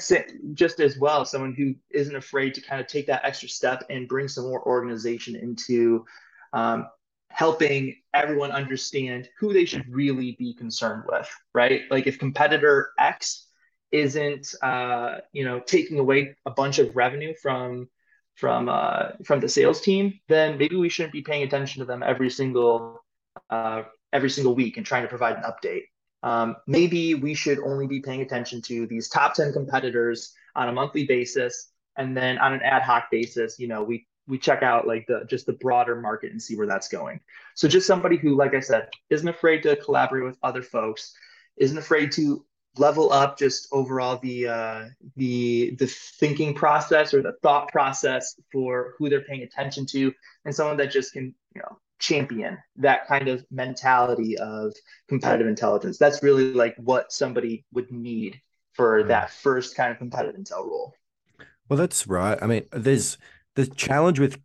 [0.53, 4.07] just as well, someone who isn't afraid to kind of take that extra step and
[4.07, 6.05] bring some more organization into
[6.53, 6.87] um,
[7.29, 11.83] helping everyone understand who they should really be concerned with, right?
[11.91, 13.48] Like if competitor X
[13.91, 17.89] isn't uh, you know taking away a bunch of revenue from
[18.35, 22.03] from uh, from the sales team, then maybe we shouldn't be paying attention to them
[22.03, 23.03] every single
[23.49, 25.83] uh, every single week and trying to provide an update.
[26.21, 30.71] Um, maybe we should only be paying attention to these top 10 competitors on a
[30.71, 34.87] monthly basis and then on an ad hoc basis you know we we check out
[34.87, 37.19] like the just the broader market and see where that's going
[37.55, 41.13] so just somebody who like i said isn't afraid to collaborate with other folks
[41.57, 42.45] isn't afraid to
[42.77, 48.93] level up just overall the uh, the the thinking process or the thought process for
[48.97, 50.13] who they're paying attention to,
[50.45, 54.73] and someone that just can you know champion that kind of mentality of
[55.07, 55.97] competitive intelligence.
[55.97, 58.39] That's really like what somebody would need
[58.73, 60.93] for that first kind of competitive intel role.
[61.67, 62.37] Well, that's right.
[62.41, 63.17] I mean, there's
[63.55, 64.39] the challenge with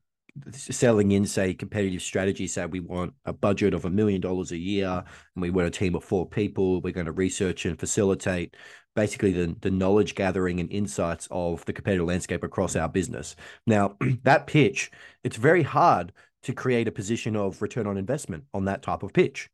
[0.52, 4.56] selling in, say, competitive strategy, say we want a budget of a million dollars a
[4.56, 8.56] year and we want a team of four people, we're going to research and facilitate
[8.96, 13.36] basically the, the knowledge gathering and insights of the competitive landscape across our business.
[13.66, 14.90] Now, that pitch,
[15.22, 16.12] it's very hard
[16.44, 19.50] to create a position of return on investment on that type of pitch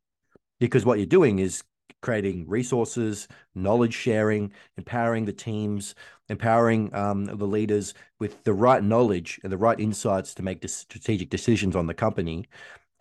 [0.59, 1.63] because what you're doing is
[2.01, 5.95] creating resources, knowledge sharing, empowering the teams,
[6.29, 11.29] empowering um, the leaders with the right knowledge and the right insights to make strategic
[11.29, 12.45] decisions on the company.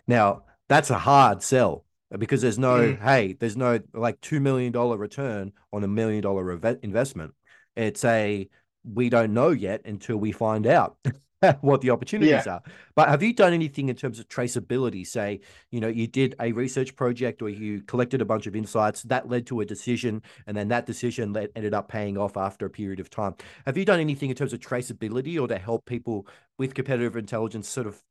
[0.06, 1.84] Now, that's a hard sell
[2.18, 3.00] because there's no, mm.
[3.00, 7.34] hey, there's no like $2 million return on a million dollar investment.
[7.76, 8.48] It's a,
[8.84, 10.96] we don't know yet until we find out.
[11.60, 12.54] what the opportunities yeah.
[12.54, 12.62] are.
[12.94, 15.06] But have you done anything in terms of traceability?
[15.06, 19.02] Say, you know, you did a research project or you collected a bunch of insights
[19.04, 22.66] that led to a decision, and then that decision led, ended up paying off after
[22.66, 23.34] a period of time.
[23.64, 26.26] Have you done anything in terms of traceability or to help people
[26.58, 28.02] with competitive intelligence sort of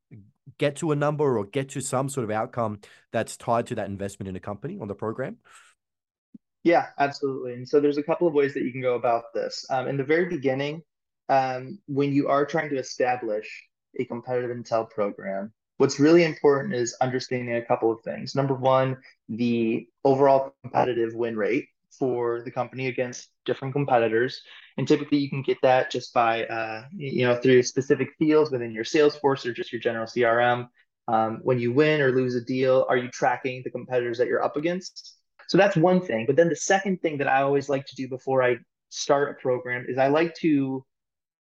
[0.58, 2.80] get to a number or get to some sort of outcome
[3.12, 5.36] that's tied to that investment in a company on the program?
[6.64, 7.54] Yeah, absolutely.
[7.54, 9.64] And so there's a couple of ways that you can go about this.
[9.70, 10.82] Um, in the very beginning,
[11.30, 13.48] um, when you are trying to establish
[13.98, 18.34] a competitive intel program, what's really important is understanding a couple of things.
[18.34, 24.42] Number one, the overall competitive win rate for the company against different competitors.
[24.76, 28.72] And typically you can get that just by, uh, you know, through specific fields within
[28.72, 30.68] your Salesforce or just your general CRM.
[31.08, 34.44] Um, when you win or lose a deal, are you tracking the competitors that you're
[34.44, 35.16] up against?
[35.48, 36.26] So that's one thing.
[36.26, 38.58] But then the second thing that I always like to do before I
[38.90, 40.84] start a program is I like to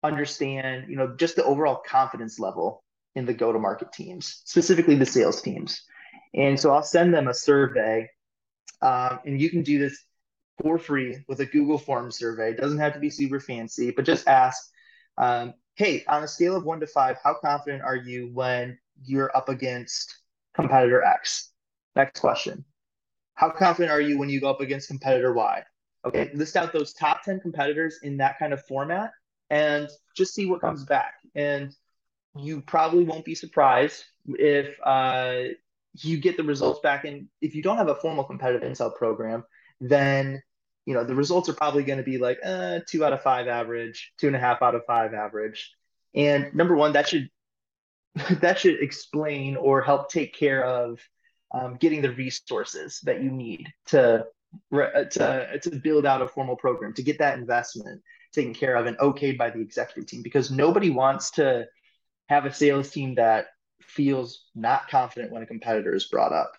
[0.02, 2.82] understand, you know, just the overall confidence level
[3.14, 5.82] in the go-to-market teams, specifically the sales teams.
[6.34, 8.08] And so I'll send them a survey,
[8.80, 10.02] um, and you can do this
[10.62, 12.50] for free with a Google Form survey.
[12.50, 14.62] It doesn't have to be super fancy, but just ask,
[15.18, 19.34] um, hey, on a scale of one to five, how confident are you when you're
[19.36, 20.18] up against
[20.54, 21.50] competitor X?
[21.94, 22.64] Next question.
[23.34, 25.62] How confident are you when you go up against competitor Y?
[26.04, 29.12] Okay, list out those top 10 competitors in that kind of format
[29.52, 31.12] and just see what comes back.
[31.34, 31.74] And
[32.34, 35.42] you probably won't be surprised if uh,
[35.98, 37.04] you get the results back.
[37.04, 39.44] And if you don't have a formal competitive intel program,
[39.80, 40.42] then
[40.86, 43.46] you know the results are probably going to be like uh, two out of five
[43.46, 45.70] average, two and a half out of five average.
[46.14, 47.28] And number one, that should
[48.40, 50.98] that should explain or help take care of
[51.52, 54.24] um, getting the resources that you need to
[54.72, 58.00] to to build out a formal program to get that investment
[58.32, 61.66] taken care of and okayed by the executive team because nobody wants to
[62.28, 63.46] have a sales team that
[63.82, 66.52] feels not confident when a competitor is brought up.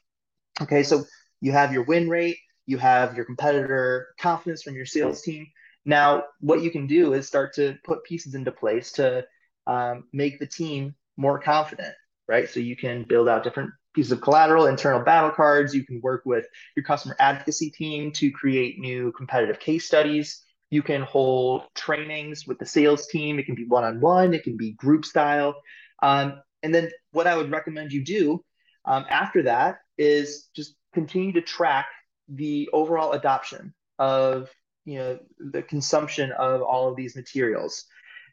[0.61, 1.03] Okay, so
[1.41, 5.47] you have your win rate, you have your competitor confidence from your sales team.
[5.85, 9.25] Now, what you can do is start to put pieces into place to
[9.67, 11.93] um, make the team more confident,
[12.27, 12.49] right?
[12.49, 15.73] So you can build out different pieces of collateral, internal battle cards.
[15.73, 20.42] You can work with your customer advocacy team to create new competitive case studies.
[20.73, 23.37] You can hold trainings with the sales team.
[23.37, 25.53] It can be one on one, it can be group style.
[26.01, 28.43] Um, and then what I would recommend you do
[28.85, 31.85] um, after that is just continue to track
[32.27, 34.49] the overall adoption of
[34.85, 37.85] you know the consumption of all of these materials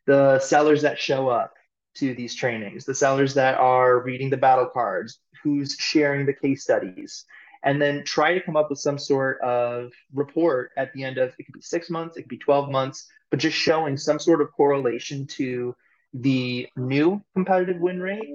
[0.07, 1.53] the sellers that show up
[1.97, 6.63] to these trainings the sellers that are reading the battle cards who's sharing the case
[6.63, 7.25] studies
[7.63, 11.35] and then try to come up with some sort of report at the end of
[11.39, 14.41] it could be six months, it could be 12 months, but just showing some sort
[14.41, 15.75] of correlation to
[16.15, 18.29] the new competitive win rate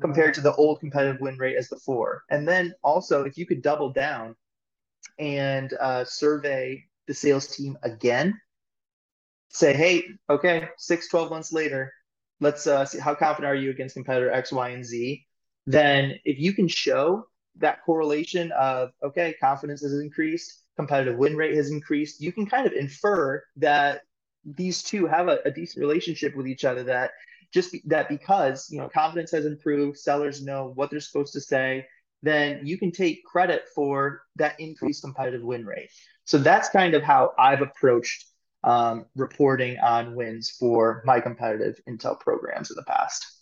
[0.00, 2.24] compared to the old competitive win rate as before.
[2.30, 4.36] And then also, if you could double down
[5.18, 8.38] and uh, survey the sales team again,
[9.48, 11.92] say, hey, okay, six, 12 months later,
[12.40, 15.24] let's uh, see how confident are you against competitor X, Y, and Z.
[15.66, 17.26] Then, if you can show
[17.58, 22.66] that correlation of okay, confidence has increased, competitive win rate has increased, you can kind
[22.66, 24.02] of infer that
[24.44, 26.84] these two have a, a decent relationship with each other.
[26.84, 27.12] That
[27.52, 31.40] just be, that because you know confidence has improved, sellers know what they're supposed to
[31.40, 31.86] say,
[32.22, 35.90] then you can take credit for that increased competitive win rate.
[36.24, 38.26] So that's kind of how I've approached
[38.64, 43.35] um, reporting on wins for my competitive intel programs in the past.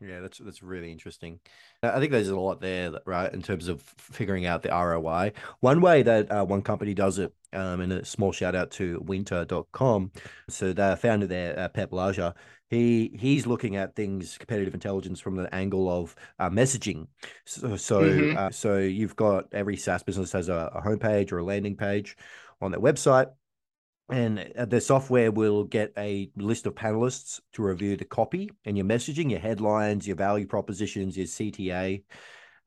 [0.00, 1.40] Yeah, that's that's really interesting.
[1.82, 5.32] I think there's a lot there, right, in terms of figuring out the ROI.
[5.60, 9.00] One way that uh, one company does it, um, and a small shout out to
[9.04, 10.12] wynter.com.
[10.48, 12.34] So the founder there, uh, Pep Laja,
[12.68, 17.06] he he's looking at things competitive intelligence from the angle of uh, messaging.
[17.44, 18.36] So so, mm-hmm.
[18.36, 22.16] uh, so you've got every SaaS business has a, a homepage or a landing page
[22.60, 23.28] on their website
[24.08, 28.76] and uh, the software will get a list of panelists to review the copy and
[28.76, 32.04] your messaging, your headlines, your value propositions, your CTA.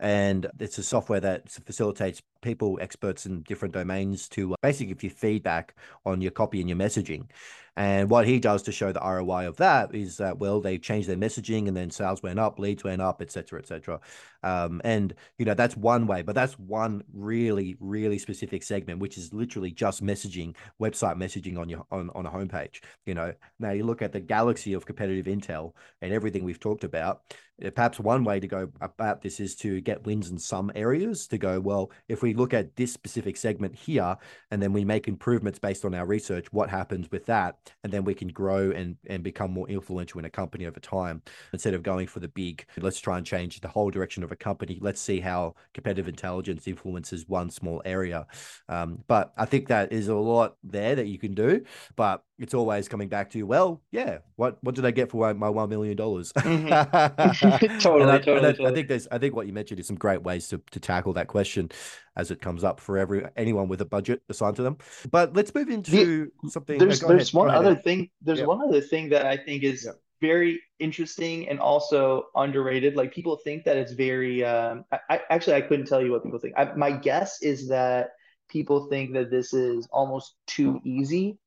[0.02, 5.04] And it's a software that facilitates people, experts in different domains to uh, basically give
[5.04, 5.76] you feedback
[6.06, 7.28] on your copy and your messaging.
[7.76, 11.08] And what he does to show the ROI of that is that, well, they changed
[11.08, 14.02] their messaging and then sales went up, leads went up, et cetera, et cetera.
[14.44, 19.18] Um, and, you know, that's one way, but that's one really, really specific segment, which
[19.18, 22.82] is literally just messaging, website messaging on your on, on a homepage.
[23.06, 25.72] You know, now you look at the galaxy of competitive intel
[26.02, 27.22] and everything we've talked about.
[27.62, 31.28] Eh, perhaps one way to go about this is to get wins in some areas
[31.28, 34.18] to go, well, if we look at this specific segment here
[34.52, 37.58] and then we make improvements based on our research, what happens with that?
[37.84, 41.22] and then we can grow and and become more influential in a company over time
[41.54, 44.36] instead of going for the big let's try and change the whole direction of a
[44.36, 48.26] company let's see how competitive intelligence influences one small area
[48.68, 51.64] um, but i think that is a lot there that you can do
[51.96, 55.50] but it's always coming back to well yeah what what did i get for my
[55.50, 56.34] one million dollars?
[56.34, 57.78] Mm-hmm.
[57.80, 59.98] totally, I, totally, I, totally, I think there's i think what you mentioned is some
[59.98, 61.70] great ways to, to tackle that question
[62.16, 64.78] as it comes up for every anyone with a budget assigned to them.
[65.10, 69.26] But let's move into something there's there's one other thing there's one other thing that
[69.26, 69.88] i think is
[70.22, 72.96] very interesting and also underrated.
[72.96, 76.24] Like people think that it's very um I, I actually i couldn't tell you what
[76.24, 76.56] people think.
[76.58, 78.12] I, my guess is that
[78.50, 81.38] people think that this is almost too easy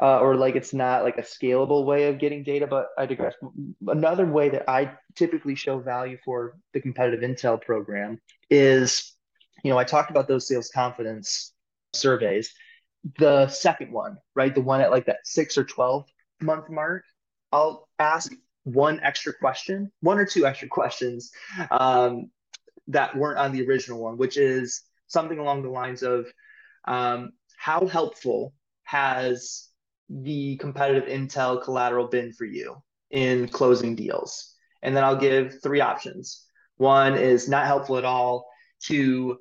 [0.00, 2.66] uh, or like it's not like a scalable way of getting data.
[2.66, 3.34] But I digress.
[3.86, 9.14] Another way that I typically show value for the competitive intel program is,
[9.62, 11.52] you know, I talked about those sales confidence
[11.92, 12.52] surveys.
[13.18, 16.06] The second one, right, the one at like that six or twelve
[16.40, 17.04] month mark,
[17.52, 18.32] I'll ask
[18.64, 21.30] one extra question, one or two extra questions
[21.70, 22.30] um,
[22.88, 26.26] that weren't on the original one, which is something along the lines of
[26.86, 29.69] um, how helpful has
[30.10, 34.54] the competitive intel collateral been for you in closing deals?
[34.82, 36.46] And then I'll give three options.
[36.76, 38.46] One is not helpful at all,
[38.80, 39.38] two,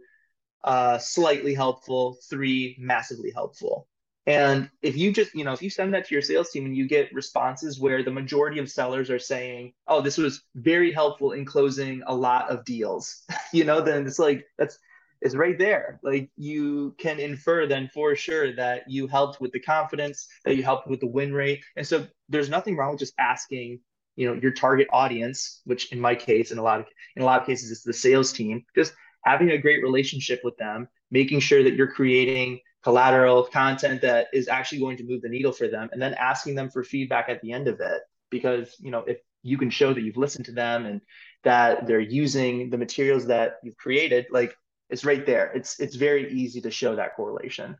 [0.63, 3.87] uh, slightly helpful, three, massively helpful.
[4.25, 6.75] And if you just, you know, if you send that to your sales team and
[6.75, 11.31] you get responses where the majority of sellers are saying, oh, this was very helpful
[11.31, 14.77] in closing a lot of deals, you know, then it's like, that's,
[15.21, 15.99] is right there.
[16.03, 20.63] Like you can infer then for sure that you helped with the confidence, that you
[20.63, 21.63] helped with the win rate.
[21.75, 23.79] And so there's nothing wrong with just asking,
[24.15, 27.25] you know, your target audience, which in my case, in a lot of in a
[27.25, 28.93] lot of cases, it's the sales team, just
[29.25, 34.47] having a great relationship with them, making sure that you're creating collateral content that is
[34.47, 37.41] actually going to move the needle for them, and then asking them for feedback at
[37.41, 38.01] the end of it.
[38.29, 41.01] Because you know, if you can show that you've listened to them and
[41.43, 44.55] that they're using the materials that you've created, like
[44.89, 45.51] it's right there.
[45.53, 47.77] It's it's very easy to show that correlation.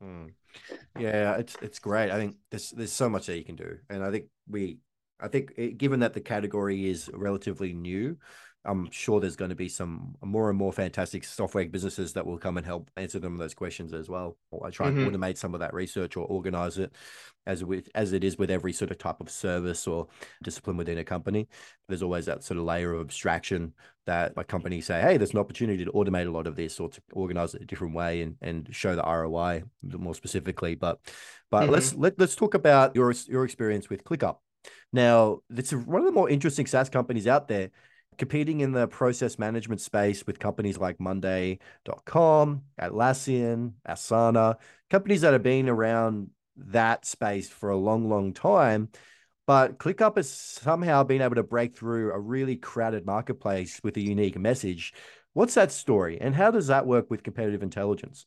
[0.00, 0.26] Hmm.
[0.98, 2.10] Yeah, it's it's great.
[2.10, 4.78] I think there's there's so much that you can do, and I think we,
[5.20, 8.16] I think it, given that the category is relatively new,
[8.68, 12.36] I'm sure there's going to be some more and more fantastic software businesses that will
[12.36, 14.36] come and help answer them those questions as well.
[14.62, 15.06] I try mm-hmm.
[15.06, 16.92] and automate some of that research or organize it
[17.46, 20.06] as with as it is with every sort of type of service or
[20.42, 21.48] discipline within a company.
[21.88, 23.72] There's always that sort of layer of abstraction
[24.04, 26.90] that a company say, hey, there's an opportunity to automate a lot of this or
[26.90, 30.74] to organize it a different way and, and show the ROI more specifically.
[30.74, 31.00] But
[31.50, 31.72] but mm-hmm.
[31.72, 34.36] let's let, let's talk about your your experience with ClickUp.
[34.92, 37.70] Now, it's one of the more interesting SaaS companies out there
[38.18, 44.56] competing in the process management space with companies like Monday.com, Atlassian, Asana,
[44.90, 48.88] companies that have been around that space for a long, long time.
[49.46, 54.00] But ClickUp has somehow been able to break through a really crowded marketplace with a
[54.00, 54.92] unique message.
[55.32, 58.26] What's that story, and how does that work with competitive intelligence?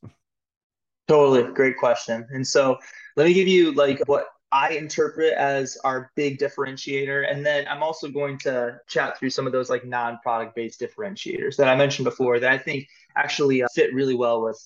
[1.08, 2.26] Totally, great question.
[2.32, 2.78] And so,
[3.18, 7.32] let me give you like what I interpret as our big differentiator.
[7.32, 10.82] And then I'm also going to chat through some of those like non product based
[10.82, 14.62] differentiators that I mentioned before that I think actually uh, fit really well with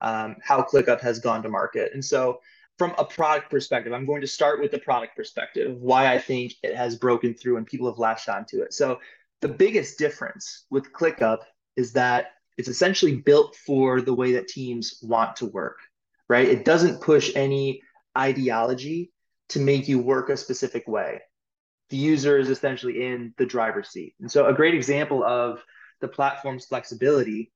[0.00, 1.92] um, how ClickUp has gone to market.
[1.94, 2.40] And so,
[2.76, 6.54] from a product perspective, I'm going to start with the product perspective, why I think
[6.64, 8.74] it has broken through and people have latched onto it.
[8.74, 9.00] So,
[9.40, 11.38] the biggest difference with ClickUp
[11.76, 15.78] is that it's essentially built for the way that teams want to work,
[16.28, 16.46] right?
[16.46, 17.80] It doesn't push any
[18.16, 19.12] ideology
[19.54, 21.20] to make you work a specific way.
[21.90, 24.14] The user is essentially in the driver's seat.
[24.20, 25.62] And so, a great example of
[26.00, 27.52] the platform's flexibility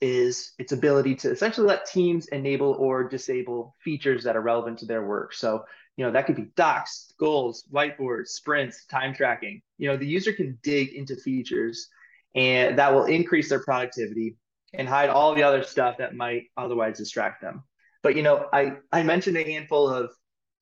[0.00, 4.86] is its ability to essentially let teams enable or disable features that are relevant to
[4.86, 5.32] their work.
[5.34, 5.64] So,
[5.96, 9.62] you know, that could be docs, goals, whiteboards, sprints, time tracking.
[9.78, 11.88] You know, the user can dig into features
[12.34, 14.36] and that will increase their productivity
[14.72, 17.62] and hide all the other stuff that might otherwise distract them.
[18.02, 20.10] But you know, I I mentioned a handful of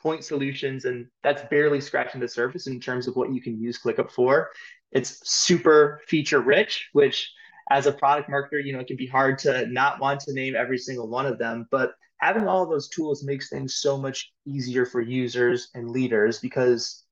[0.02, 3.78] point solutions, and that's barely scratching the surface in terms of what you can use
[3.78, 4.50] ClickUp for.
[4.92, 7.30] It's super feature rich, which
[7.70, 10.56] as a product marketer, you know, it can be hard to not want to name
[10.56, 14.84] every single one of them, but having all those tools makes things so much easier
[14.84, 17.04] for users and leaders because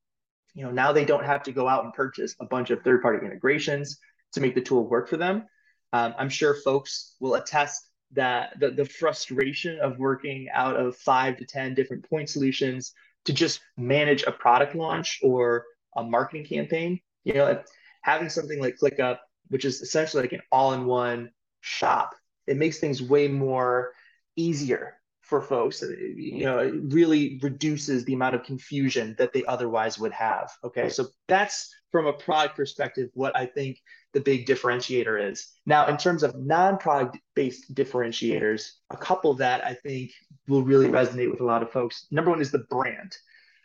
[0.55, 3.25] you know now they don't have to go out and purchase a bunch of third-party
[3.25, 3.99] integrations
[4.33, 5.45] to make the tool work for them.
[5.93, 11.37] Um, I'm sure folks will attest that the, the frustration of working out of five
[11.37, 12.95] to 10 different point solutions
[13.25, 15.65] to just manage a product launch or
[15.97, 17.01] a marketing campaign.
[17.25, 17.63] You know,
[18.03, 21.31] having something like ClickUp, which is essentially like an all in one
[21.61, 22.15] shop,
[22.47, 23.93] it makes things way more
[24.37, 24.98] easier
[25.29, 25.83] for folks.
[25.83, 30.51] You know, it really reduces the amount of confusion that they otherwise would have.
[30.65, 30.89] Okay.
[30.89, 33.79] So that's from a product perspective what I think
[34.15, 35.47] the big differentiator is.
[35.67, 40.13] Now, in terms of non product based differentiators, a couple that I think
[40.49, 42.07] will really resonate with a lot of folks.
[42.11, 43.15] Number one is the brand.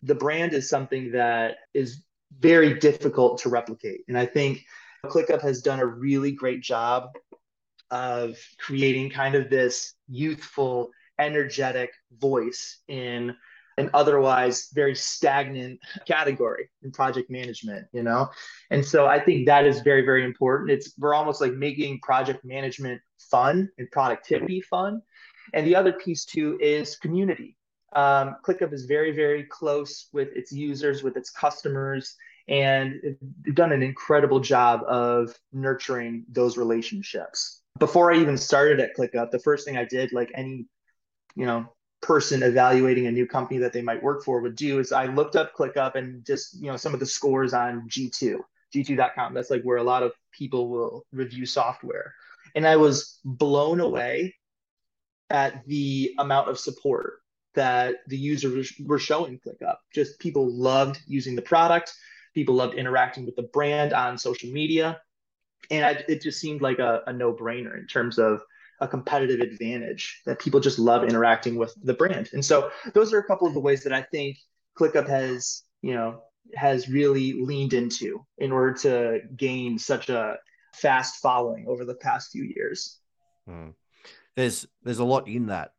[0.03, 2.03] The brand is something that is
[2.39, 4.01] very difficult to replicate.
[4.09, 4.65] And I think
[5.05, 7.09] ClickUp has done a really great job
[7.89, 10.89] of creating kind of this youthful,
[11.19, 13.35] energetic voice in
[13.77, 18.29] an otherwise very stagnant category in project management, you know?
[18.69, 20.71] And so I think that is very, very important.
[20.71, 25.01] It's we're almost like making project management fun and productivity fun.
[25.53, 27.57] And the other piece too is community.
[27.95, 32.15] Um, ClickUp is very, very close with its users, with its customers,
[32.47, 32.95] and
[33.45, 37.61] they've done an incredible job of nurturing those relationships.
[37.79, 40.65] Before I even started at ClickUp, the first thing I did, like any,
[41.35, 44.91] you know, person evaluating a new company that they might work for would do is
[44.91, 48.39] I looked up ClickUp and just, you know, some of the scores on G2,
[48.75, 49.33] G2.com.
[49.33, 52.13] That's like where a lot of people will review software.
[52.55, 54.35] And I was blown away
[55.29, 57.21] at the amount of support
[57.55, 59.77] that the users were showing ClickUp.
[59.93, 61.93] Just people loved using the product.
[62.35, 64.99] People loved interacting with the brand on social media.
[65.71, 68.41] And I, it just seemed like a, a no brainer in terms of
[68.79, 72.29] a competitive advantage that people just love interacting with the brand.
[72.33, 74.37] And so those are a couple of the ways that I think
[74.77, 76.21] ClickUp has, you know,
[76.55, 80.37] has really leaned into in order to gain such a
[80.73, 82.99] fast following over the past few years.
[83.47, 83.69] Hmm.
[84.35, 85.71] There's there's a lot in that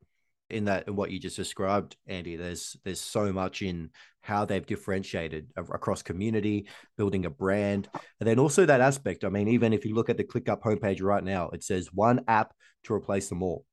[0.51, 3.91] in that in what you just described andy there's there's so much in
[4.21, 6.67] how they've differentiated across community
[6.97, 7.89] building a brand
[8.21, 11.03] and then also that aspect i mean even if you look at the clickup homepage
[11.03, 12.53] right now it says one app
[12.85, 13.65] to replace them all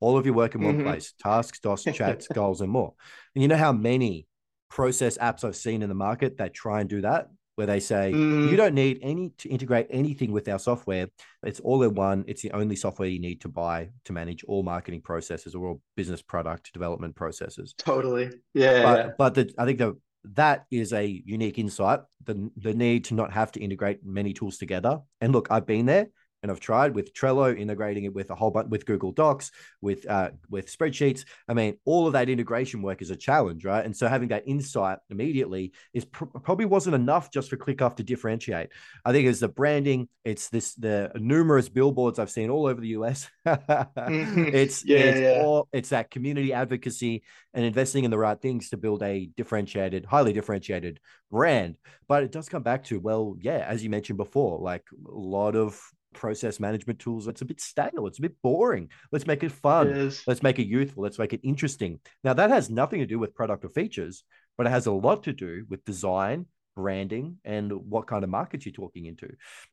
[0.00, 0.86] all of your work in one mm-hmm.
[0.86, 2.94] place tasks docs chats goals and more
[3.34, 4.26] and you know how many
[4.70, 8.12] process apps i've seen in the market that try and do that where they say
[8.14, 8.48] mm.
[8.48, 11.08] you don't need any to integrate anything with our software.
[11.42, 12.24] It's all in one.
[12.28, 15.82] It's the only software you need to buy to manage all marketing processes or all
[15.96, 17.74] business product development processes.
[17.76, 18.30] Totally.
[18.54, 18.82] Yeah.
[18.84, 19.10] But, yeah.
[19.18, 19.98] but the, I think the
[20.34, 21.98] that is a unique insight.
[22.24, 25.00] The the need to not have to integrate many tools together.
[25.20, 26.06] And look, I've been there
[26.42, 30.08] and I've tried with Trello, integrating it with a whole bunch with Google Docs, with
[30.08, 31.24] uh, with spreadsheets.
[31.48, 33.84] I mean, all of that integration work is a challenge, right?
[33.84, 38.04] And so having that insight immediately is pr- probably wasn't enough just for ClickUp to
[38.04, 38.68] differentiate.
[39.04, 42.88] I think it's the branding, it's this the numerous billboards I've seen all over the
[42.88, 43.28] US.
[43.46, 44.44] mm-hmm.
[44.58, 45.42] It's yeah, it's yeah.
[45.42, 47.22] all it's that community advocacy
[47.54, 51.76] and investing in the right things to build a differentiated, highly differentiated brand.
[52.06, 55.56] But it does come back to well, yeah, as you mentioned before, like a lot
[55.56, 55.80] of
[56.14, 57.28] process management tools.
[57.28, 58.06] It's a bit stale.
[58.06, 58.90] It's a bit boring.
[59.12, 59.88] Let's make it fun.
[59.88, 61.02] It let's make it youthful.
[61.02, 62.00] Let's make it interesting.
[62.24, 64.24] Now, that has nothing to do with product or features,
[64.56, 66.46] but it has a lot to do with design,
[66.76, 69.30] branding, and what kind of markets you're talking into.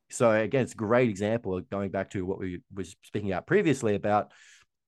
[0.10, 3.48] So, again, it's a great example of going back to what we were speaking about
[3.48, 4.32] previously about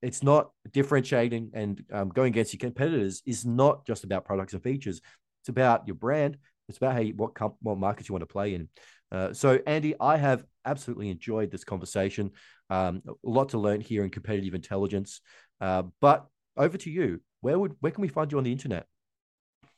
[0.01, 4.61] it's not differentiating and um, going against your competitors is not just about products and
[4.61, 5.01] features.
[5.41, 6.37] It's about your brand.
[6.69, 8.69] It's about how you, what comp, what markets you want to play in.
[9.11, 12.31] Uh, so, Andy, I have absolutely enjoyed this conversation.
[12.69, 15.21] Um, a lot to learn here in competitive intelligence.
[15.61, 16.27] Uh, but
[16.57, 17.21] over to you.
[17.41, 18.87] Where would where can we find you on the internet?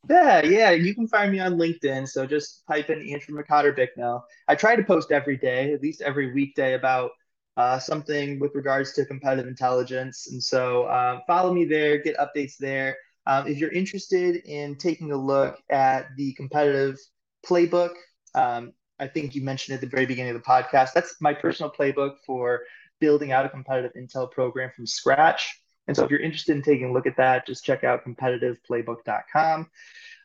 [0.10, 2.08] Yeah, yeah, you can find me on LinkedIn.
[2.08, 4.26] So just type in Andrew McCotter Bicknell.
[4.48, 7.12] I try to post every day, at least every weekday, about
[7.58, 10.30] uh, something with regards to competitive intelligence.
[10.32, 12.96] And so uh, follow me there, get updates there.
[13.28, 16.98] Um, if you're interested in taking a look at the competitive
[17.46, 17.94] playbook,
[18.34, 20.94] um, I think you mentioned at the very beginning of the podcast.
[20.94, 22.62] That's my personal playbook for
[23.00, 25.62] building out a competitive intel program from scratch.
[25.88, 29.70] And so if you're interested in taking a look at that, just check out competitiveplaybook.com.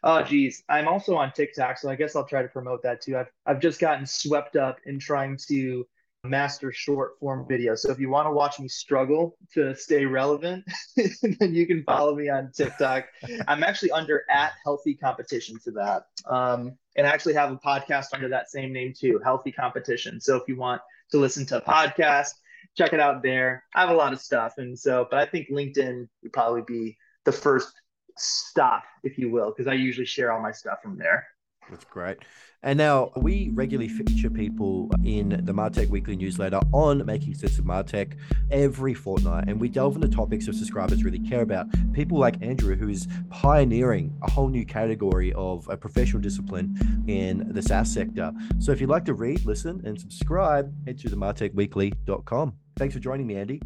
[0.02, 0.62] Oh, geez.
[0.68, 3.16] I'm also on TikTok, so I guess I'll try to promote that too.
[3.16, 5.86] I've, I've just gotten swept up in trying to
[6.24, 7.74] master short form video.
[7.74, 10.64] So if you want to watch me struggle to stay relevant,
[10.96, 13.06] then you can follow me on TikTok.
[13.48, 16.04] I'm actually under at healthy competition to that.
[16.26, 20.20] Um, and I actually have a podcast under that same name too, healthy competition.
[20.20, 20.80] So if you want
[21.10, 22.30] to listen to a podcast,
[22.76, 23.64] check it out there.
[23.74, 24.54] I have a lot of stuff.
[24.58, 27.72] And so, but I think LinkedIn would probably be the first
[28.16, 31.26] stop, if you will, because I usually share all my stuff from there.
[31.70, 32.18] That's great.
[32.62, 37.64] And now we regularly feature people in the Martech Weekly newsletter on Making Sense of
[37.66, 38.16] Martech
[38.50, 39.48] every fortnight.
[39.48, 41.66] And we delve into topics that subscribers really care about.
[41.92, 47.52] People like Andrew, who is pioneering a whole new category of a professional discipline in
[47.52, 48.32] the SaaS sector.
[48.58, 52.54] So if you'd like to read, listen, and subscribe, head to the martechweekly.com.
[52.76, 53.60] Thanks for joining me, Andy.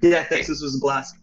[0.00, 0.46] Yeah, thanks.
[0.46, 1.16] This was a blast.